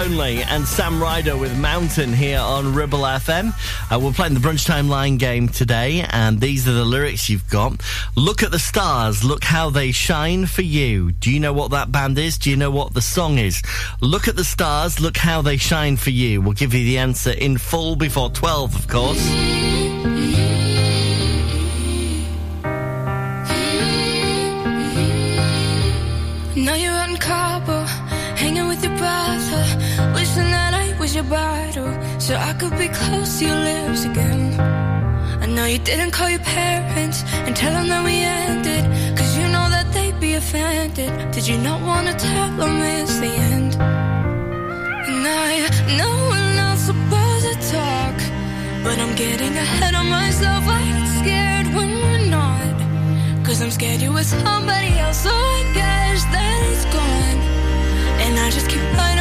And 0.05 0.67
Sam 0.67 1.01
Ryder 1.01 1.35
with 1.35 1.57
Mountain 1.57 2.13
here 2.13 2.39
on 2.39 2.75
Ribble 2.75 2.99
FM. 2.99 3.53
Uh, 3.91 3.99
we're 3.99 4.11
playing 4.11 4.35
the 4.35 4.39
Brunch 4.39 4.63
Time 4.63 4.87
Line 4.87 5.17
game 5.17 5.47
today, 5.47 6.05
and 6.11 6.39
these 6.39 6.67
are 6.67 6.73
the 6.73 6.85
lyrics 6.85 7.27
you've 7.27 7.49
got. 7.49 7.81
Look 8.15 8.43
at 8.43 8.51
the 8.51 8.59
stars, 8.59 9.23
look 9.23 9.43
how 9.43 9.71
they 9.71 9.91
shine 9.91 10.45
for 10.45 10.61
you. 10.61 11.11
Do 11.11 11.31
you 11.31 11.39
know 11.39 11.53
what 11.53 11.71
that 11.71 11.91
band 11.91 12.19
is? 12.19 12.37
Do 12.37 12.51
you 12.51 12.55
know 12.55 12.69
what 12.69 12.93
the 12.93 13.01
song 13.01 13.39
is? 13.39 13.63
Look 13.99 14.27
at 14.27 14.35
the 14.35 14.43
stars, 14.43 14.99
look 14.99 15.17
how 15.17 15.41
they 15.41 15.57
shine 15.57 15.97
for 15.97 16.11
you. 16.11 16.39
We'll 16.39 16.53
give 16.53 16.75
you 16.75 16.85
the 16.85 16.99
answer 16.99 17.31
in 17.31 17.57
full 17.57 17.95
before 17.95 18.29
12, 18.29 18.75
of 18.75 18.87
course. 18.87 19.84
Bottle, 31.25 31.91
so 32.19 32.35
I 32.35 32.53
could 32.53 32.77
be 32.77 32.87
close 32.87 33.39
to 33.39 33.45
your 33.45 33.55
lips 33.55 34.05
again. 34.05 34.59
I 35.43 35.45
know 35.47 35.65
you 35.65 35.79
didn't 35.79 36.11
call 36.11 36.29
your 36.29 36.39
parents 36.39 37.23
and 37.45 37.55
tell 37.55 37.73
them 37.73 37.87
that 37.89 38.03
we 38.03 38.15
ended, 38.21 38.83
cause 39.17 39.37
you 39.37 39.47
know 39.47 39.67
that 39.75 39.87
they'd 39.93 40.19
be 40.19 40.33
offended. 40.35 41.11
Did 41.31 41.47
you 41.47 41.57
not 41.57 41.81
wanna 41.81 42.13
tell 42.13 42.49
them 42.57 42.81
it's 42.81 43.19
the 43.19 43.33
end? 43.53 43.75
And 43.75 45.27
I 45.27 45.51
know 45.97 46.13
we're 46.31 46.53
not 46.61 46.77
supposed 46.77 47.45
to 47.49 47.55
talk, 47.77 48.17
but 48.83 48.97
I'm 48.99 49.15
getting 49.15 49.53
ahead 49.65 49.93
of 49.95 50.05
myself. 50.05 50.63
I 50.67 50.79
get 50.89 51.07
scared 51.21 51.67
when 51.75 51.89
we're 52.03 52.25
not. 52.37 52.75
Cause 53.45 53.61
I'm 53.61 53.71
scared 53.71 54.01
you 54.01 54.11
with 54.13 54.27
somebody 54.27 54.91
else, 55.03 55.19
so 55.23 55.29
I 55.29 55.61
guess 55.73 56.23
that 56.33 56.59
it's 56.71 56.85
gone. 56.95 57.39
And 58.23 58.33
I 58.39 58.49
just 58.51 58.69
keep 58.69 58.85
lying 58.97 59.14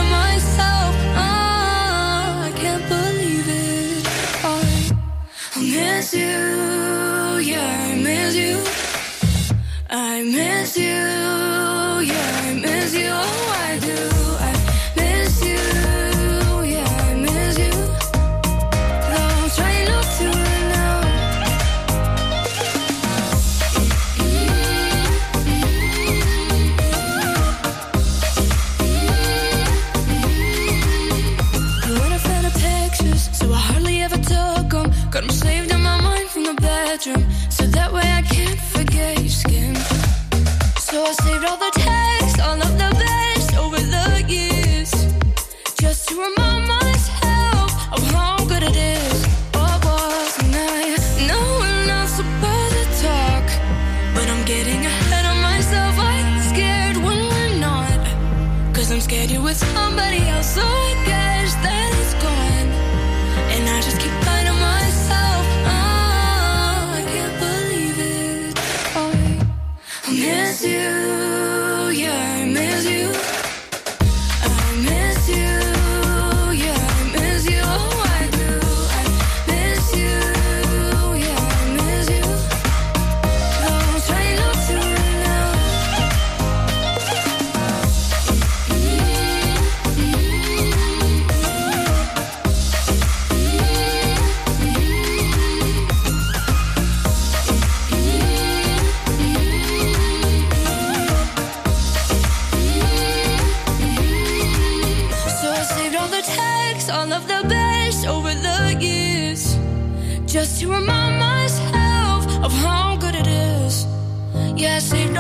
can't 2.65 2.89
believe 2.89 3.49
it. 3.49 4.07
I 4.43 5.61
miss 5.61 6.15
you, 6.15 6.37
yeah, 7.53 7.89
I 7.89 7.95
miss 8.07 8.35
you. 8.43 8.57
I 9.91 10.23
miss 10.23 10.77
you, 10.79 11.05
yeah, 12.13 12.44
bedroom, 36.97 37.27
so 37.51 37.65
that 37.67 37.93
way 37.93 38.07
I 38.21 38.23
can't 38.23 38.61
forget 38.75 39.19
your 39.19 39.29
skin. 39.29 39.75
So 40.79 41.05
I 41.05 41.13
saved 41.25 41.45
all 41.45 41.57
the 41.57 41.73
texts, 41.75 42.41
all 42.47 42.61
of 42.67 42.73
the 42.83 42.91
best 43.05 43.51
over 43.57 43.81
the 43.97 44.09
years, 44.29 44.91
just 45.83 46.09
to 46.09 46.15
remind 46.15 46.63
myself 46.69 47.71
of 47.95 48.01
how 48.15 48.37
good 48.47 48.63
it 48.63 48.77
is. 48.77 49.19
What 49.57 49.79
was 49.85 50.33
I 50.55 51.27
know 51.29 51.45
we're 51.63 51.87
not 51.95 52.09
supposed 52.21 52.75
to 52.81 52.87
talk, 53.07 53.47
but 54.15 54.27
I'm 54.33 54.45
getting 54.45 54.87
ahead 54.87 55.27
of 55.33 55.37
myself. 55.51 55.95
I'm 55.99 56.43
scared 56.53 56.97
when 56.97 57.19
we're 57.33 57.59
not. 57.69 58.03
Cause 58.75 58.93
I'm 58.93 59.01
scared 59.01 59.31
you're 59.33 59.43
with 59.43 59.59
somebody 59.59 60.21
else, 60.29 60.55
so 60.55 60.94
miss 70.65 71.04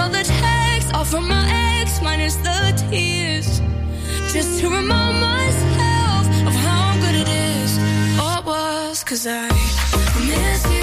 all 0.05 0.11
the 0.11 0.23
texts, 0.23 0.93
all 0.93 1.05
from 1.05 1.27
my 1.29 1.45
ex, 1.81 2.03
minus 2.03 2.37
the 2.37 2.61
tears, 2.91 3.61
just 4.35 4.61
to 4.61 4.69
remind 4.69 5.19
myself 5.19 6.27
of 6.49 6.55
how 6.67 6.95
good 7.01 7.15
it 7.15 7.29
is. 7.29 7.79
It 8.19 8.45
was, 8.45 9.03
cause 9.03 9.27
I 9.27 9.49
miss 10.29 10.67
you. 10.67 10.74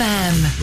FM. 0.00 0.59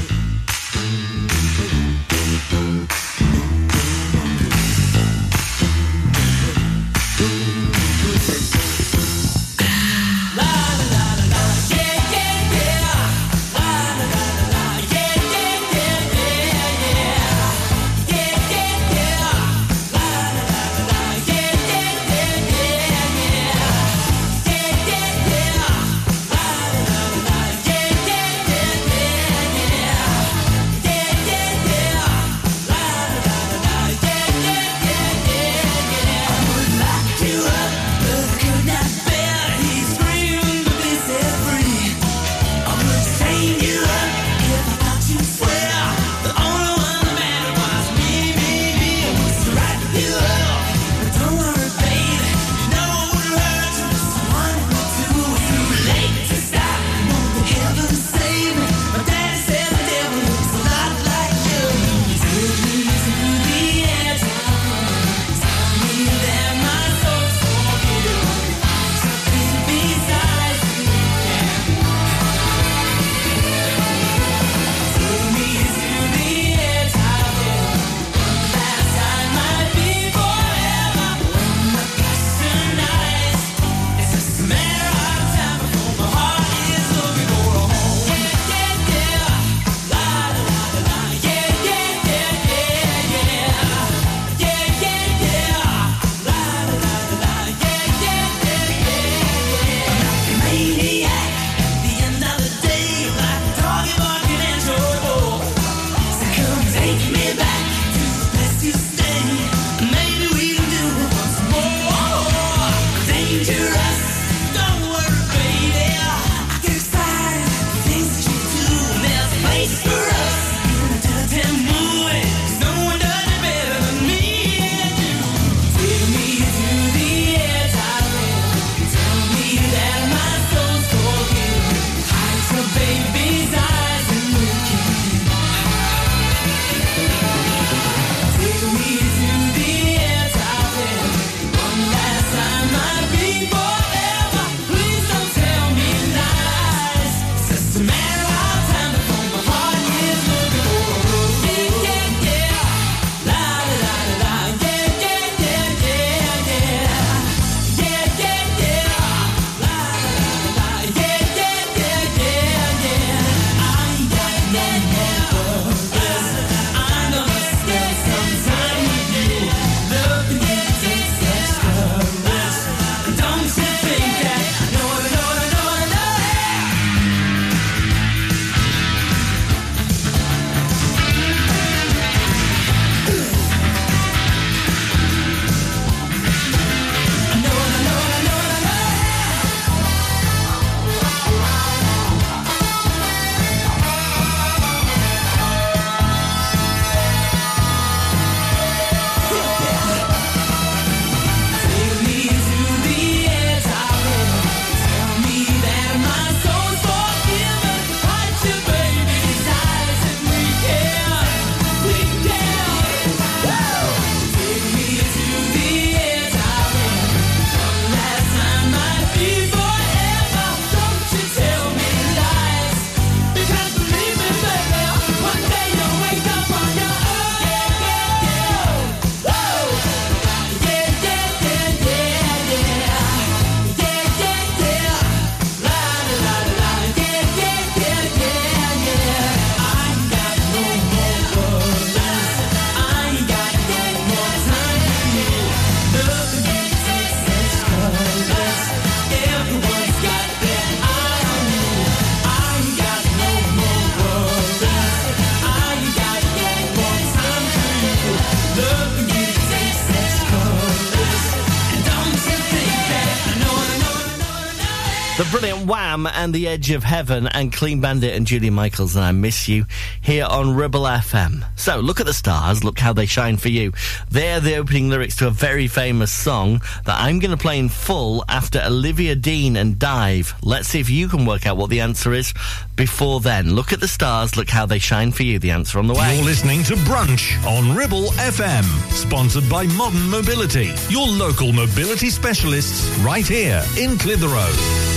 The 266.32 266.48
Edge 266.48 266.72
of 266.72 266.84
Heaven 266.84 267.28
and 267.28 267.54
Clean 267.54 267.80
Bandit 267.80 268.16
and 268.16 268.26
Julia 268.26 268.52
Michaels 268.52 268.96
and 268.96 269.06
I 269.06 269.12
Miss 269.12 269.48
You 269.48 269.66
here 270.02 270.26
on 270.26 270.56
Ribble 270.56 270.82
FM. 270.82 271.46
So 271.56 271.80
look 271.80 272.00
at 272.00 272.06
the 272.06 272.14
stars, 272.14 272.64
look 272.64 272.80
how 272.80 272.94
they 272.94 273.06
shine 273.06 273.38
for 273.38 273.50
you. 273.50 273.72
They're 274.10 274.40
the 274.40 274.56
opening 274.56 274.90
lyrics 274.90 275.16
to 275.18 275.28
a 275.28 275.32
very 275.32 275.68
famous 275.68 276.12
song 276.12 276.62
that 276.86 277.00
I'm 277.00 277.20
going 277.20 277.32
to 277.32 277.38
play 277.38 277.60
in 277.60 277.70
full 277.70 278.26
after 278.28 278.62
Olivia 278.66 279.16
Dean 279.16 279.56
and 279.56 279.78
Dive. 279.78 280.34
Let's 280.42 280.68
see 280.70 280.80
if 280.80 280.90
you 280.90 281.08
can 281.08 281.26
work 281.26 281.46
out 281.46 281.58
what 281.58 281.70
the 281.70 281.82
answer 281.82 282.14
is 282.14 282.34
before 282.76 283.20
then. 283.20 283.54
Look 283.54 283.74
at 283.74 283.80
the 283.80 283.88
stars, 283.88 284.36
look 284.38 284.50
how 284.50 284.66
they 284.66 284.80
shine 284.80 285.12
for 285.12 285.24
you. 285.24 285.40
The 285.40 285.52
answer 285.52 285.80
on 285.80 285.88
the 285.88 285.94
way. 285.94 286.16
You're 286.16 286.26
listening 286.26 286.64
to 286.64 286.76
Brunch 286.76 287.44
on 287.46 287.76
Ribble 287.76 288.12
FM, 288.14 288.64
sponsored 288.92 289.50
by 289.50 289.68
Modern 289.68 290.10
Mobility, 290.10 290.74
your 290.90 291.08
local 291.08 291.54
mobility 291.54 292.10
specialists 292.10 292.90
right 293.00 293.28
here 293.28 293.64
in 293.78 293.98
Clitheroe. 293.98 294.97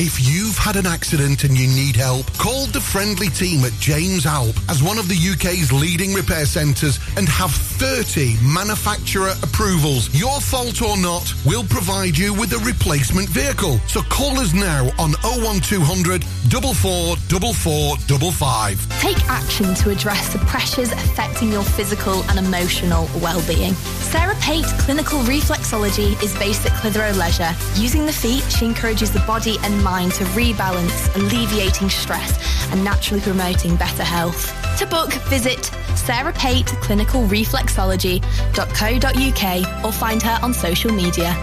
If 0.00 0.24
you've 0.24 0.56
had 0.56 0.76
an 0.76 0.86
accident 0.86 1.42
and 1.42 1.58
you 1.58 1.66
need 1.66 1.96
help, 1.96 2.32
call 2.38 2.66
the 2.66 2.80
friendly 2.80 3.30
team 3.30 3.64
at 3.64 3.72
James 3.80 4.26
Alp 4.26 4.54
as 4.68 4.80
one 4.80 4.96
of 4.96 5.08
the 5.08 5.16
UK's 5.16 5.72
leading 5.72 6.14
repair 6.14 6.46
centres 6.46 7.00
and 7.16 7.28
have 7.28 7.50
30 7.50 8.36
manufacturer 8.40 9.34
approvals. 9.42 10.08
Your 10.14 10.40
fault 10.40 10.82
or 10.82 10.96
not, 10.96 11.34
we'll 11.44 11.64
provide 11.64 12.16
you 12.16 12.32
with 12.32 12.52
a 12.52 12.58
replacement 12.58 13.28
vehicle. 13.28 13.80
So 13.88 14.02
call 14.02 14.38
us 14.38 14.54
now 14.54 14.88
on 15.00 15.14
01200 15.24 16.22
444455. 16.22 19.00
Take 19.00 19.18
action 19.28 19.74
to 19.74 19.90
address 19.90 20.32
the 20.32 20.38
pressures 20.46 20.92
affecting 20.92 21.50
your 21.50 21.64
physical 21.64 22.22
and 22.30 22.38
emotional 22.38 23.08
well-being. 23.20 23.74
Sarah 23.74 24.36
Pate 24.36 24.64
Clinical 24.78 25.18
Reflexology 25.22 26.16
is 26.22 26.38
based 26.38 26.66
at 26.66 26.72
Clitheroe 26.80 27.14
Leisure. 27.14 27.52
Using 27.74 28.06
the 28.06 28.12
feet, 28.12 28.44
she 28.44 28.64
encourages 28.64 29.10
the 29.10 29.18
body 29.20 29.56
and 29.64 29.82
mind 29.82 29.87
to 29.88 30.24
rebalance, 30.36 31.16
alleviating 31.16 31.88
stress 31.88 32.36
and 32.70 32.84
naturally 32.84 33.22
promoting 33.22 33.74
better 33.76 34.04
health. 34.04 34.52
To 34.78 34.86
book, 34.86 35.10
visit 35.30 35.64
Sarah 35.96 36.34
Pate 36.34 36.66
Clinical 36.66 37.22
Reflexology.co.uk 37.22 39.84
or 39.84 39.92
find 39.92 40.22
her 40.22 40.38
on 40.42 40.52
social 40.52 40.92
media. 40.92 41.34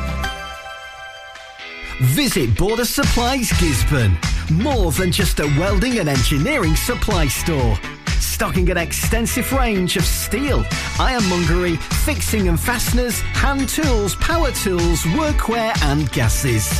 Visit 2.02 2.56
Border 2.56 2.86
Supplies 2.86 3.50
Gisburn. 3.54 4.16
More 4.52 4.92
than 4.92 5.12
just 5.12 5.40
a 5.40 5.48
welding 5.58 5.98
and 5.98 6.08
engineering 6.08 6.76
supply 6.76 7.28
store. 7.28 7.80
Stocking 8.20 8.70
an 8.70 8.78
extensive 8.78 9.52
range 9.54 9.98
of 9.98 10.06
steel, 10.06 10.64
ironmongery, 11.00 11.78
fixing 12.06 12.48
and 12.48 12.60
fasteners, 12.60 13.22
hand 13.22 13.70
tools, 13.70 14.14
power 14.18 14.52
tools, 14.52 15.02
workwear 15.18 15.74
and 15.84 16.12
gases. 16.12 16.80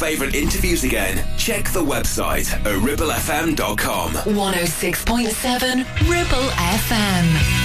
favourite 0.00 0.34
interviews 0.34 0.82
again, 0.82 1.22
check 1.36 1.68
the 1.72 1.84
website 1.84 2.46
ribblefm.com. 2.64 4.12
106.7 4.12 6.08
Ribble 6.08 6.48
FM. 6.48 7.59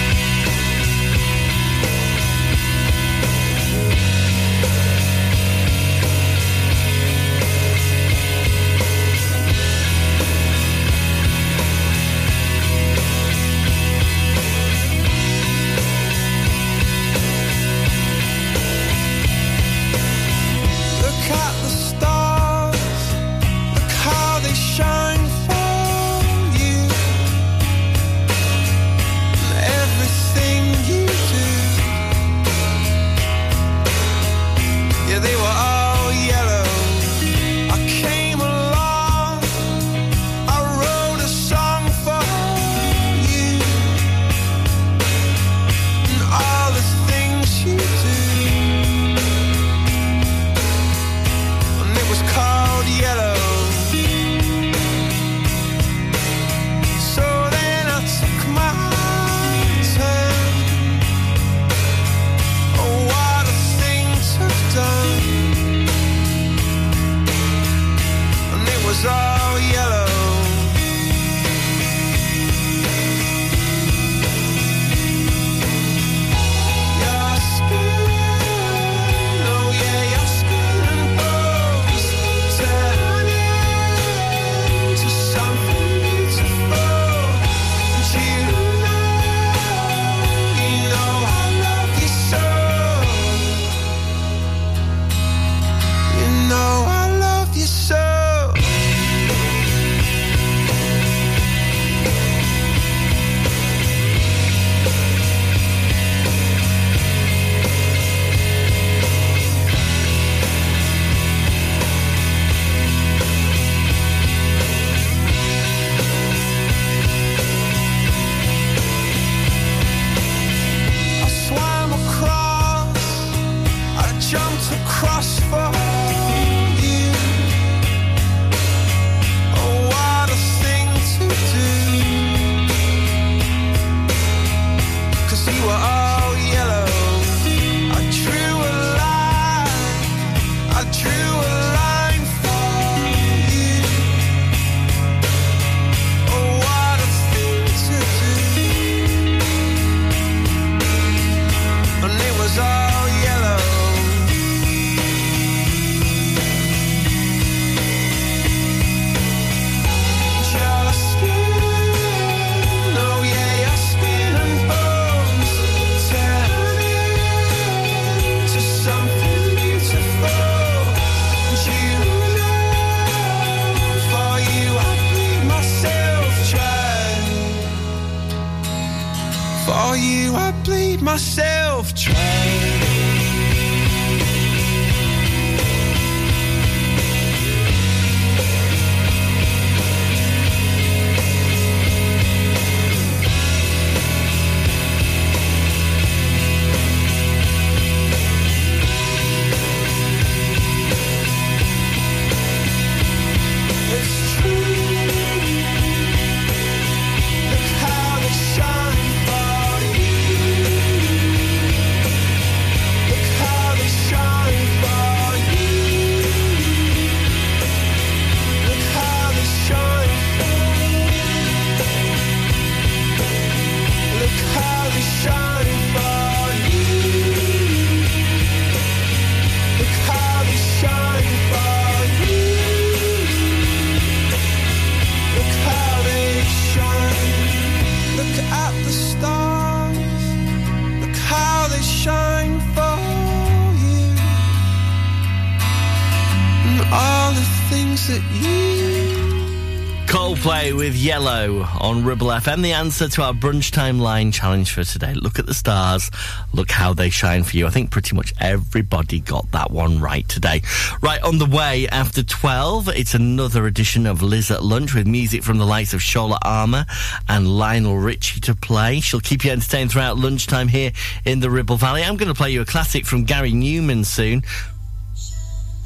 with 250.85 250.95
Yellow 250.95 251.63
on 251.81 252.05
Ribble 252.05 252.27
FM. 252.27 252.61
The 252.61 252.73
answer 252.73 253.07
to 253.07 253.23
our 253.23 253.33
brunch 253.33 253.71
time 253.71 253.97
line 253.97 254.31
challenge 254.31 254.71
for 254.71 254.83
today. 254.83 255.15
Look 255.15 255.39
at 255.39 255.47
the 255.47 255.53
stars. 255.55 256.11
Look 256.53 256.69
how 256.69 256.93
they 256.93 257.09
shine 257.09 257.43
for 257.43 257.57
you. 257.57 257.65
I 257.65 257.71
think 257.71 257.89
pretty 257.89 258.15
much 258.15 258.35
everybody 258.39 259.19
got 259.19 259.49
that 259.51 259.71
one 259.71 259.99
right 259.99 260.29
today. 260.29 260.61
Right 261.01 261.19
on 261.23 261.39
the 261.39 261.47
way 261.47 261.87
after 261.87 262.21
12, 262.21 262.89
it's 262.89 263.15
another 263.15 263.65
edition 263.65 264.05
of 264.05 264.21
Liz 264.21 264.51
at 264.51 264.61
Lunch 264.61 264.93
with 264.93 265.07
music 265.07 265.41
from 265.41 265.57
the 265.57 265.65
likes 265.65 265.91
of 265.95 266.01
Shola 266.01 266.37
Ama 266.45 266.85
and 267.27 267.57
Lionel 267.57 267.97
Richie 267.97 268.39
to 268.41 268.53
play. 268.53 268.99
She'll 268.99 269.21
keep 269.21 269.43
you 269.43 269.49
entertained 269.49 269.91
throughout 269.91 270.19
lunchtime 270.19 270.67
here 270.67 270.91
in 271.25 271.39
the 271.39 271.49
Ribble 271.49 271.77
Valley. 271.77 272.03
I'm 272.03 272.15
going 272.15 272.31
to 272.31 272.35
play 272.35 272.51
you 272.51 272.61
a 272.61 272.65
classic 272.65 273.07
from 273.07 273.23
Gary 273.23 273.53
Numan 273.53 274.05
soon. 274.05 274.43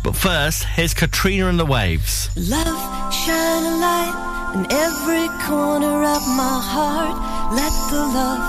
But 0.03 0.17
first, 0.17 0.65
here's 0.65 0.93
Katrina 0.93 1.47
and 1.47 1.57
the 1.57 1.65
Waves. 1.65 2.30
Love, 2.35 3.13
shine 3.13 3.63
a 3.63 3.77
light 3.77 4.39
in 4.55 4.65
every 4.71 5.27
corner 5.45 6.03
of 6.15 6.23
my 6.41 6.57
heart. 6.73 7.15
Let 7.53 7.73
the 7.91 8.03
love 8.17 8.43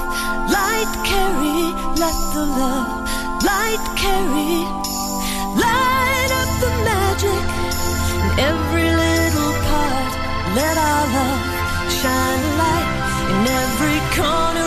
light 0.56 0.93
carry, 1.05 1.62
let 2.02 2.16
the 2.35 2.44
love 2.60 3.01
light 3.51 3.85
carry, 4.02 4.64
light 5.66 6.31
up 6.40 6.51
the 6.64 6.72
magic 6.89 7.44
in 8.24 8.31
every 8.51 8.89
little 9.02 9.55
part. 9.68 10.12
Let 10.59 10.77
our 10.89 11.05
love 11.16 11.43
shine 11.98 12.43
a 12.51 12.55
light 12.62 12.89
in 13.32 13.43
every 13.62 14.01
corner. 14.16 14.60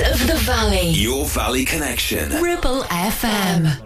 of 0.00 0.26
the 0.26 0.34
valley. 0.44 0.90
Your 0.90 1.24
valley 1.24 1.64
connection. 1.64 2.30
Ribble 2.42 2.82
FM. 2.84 3.85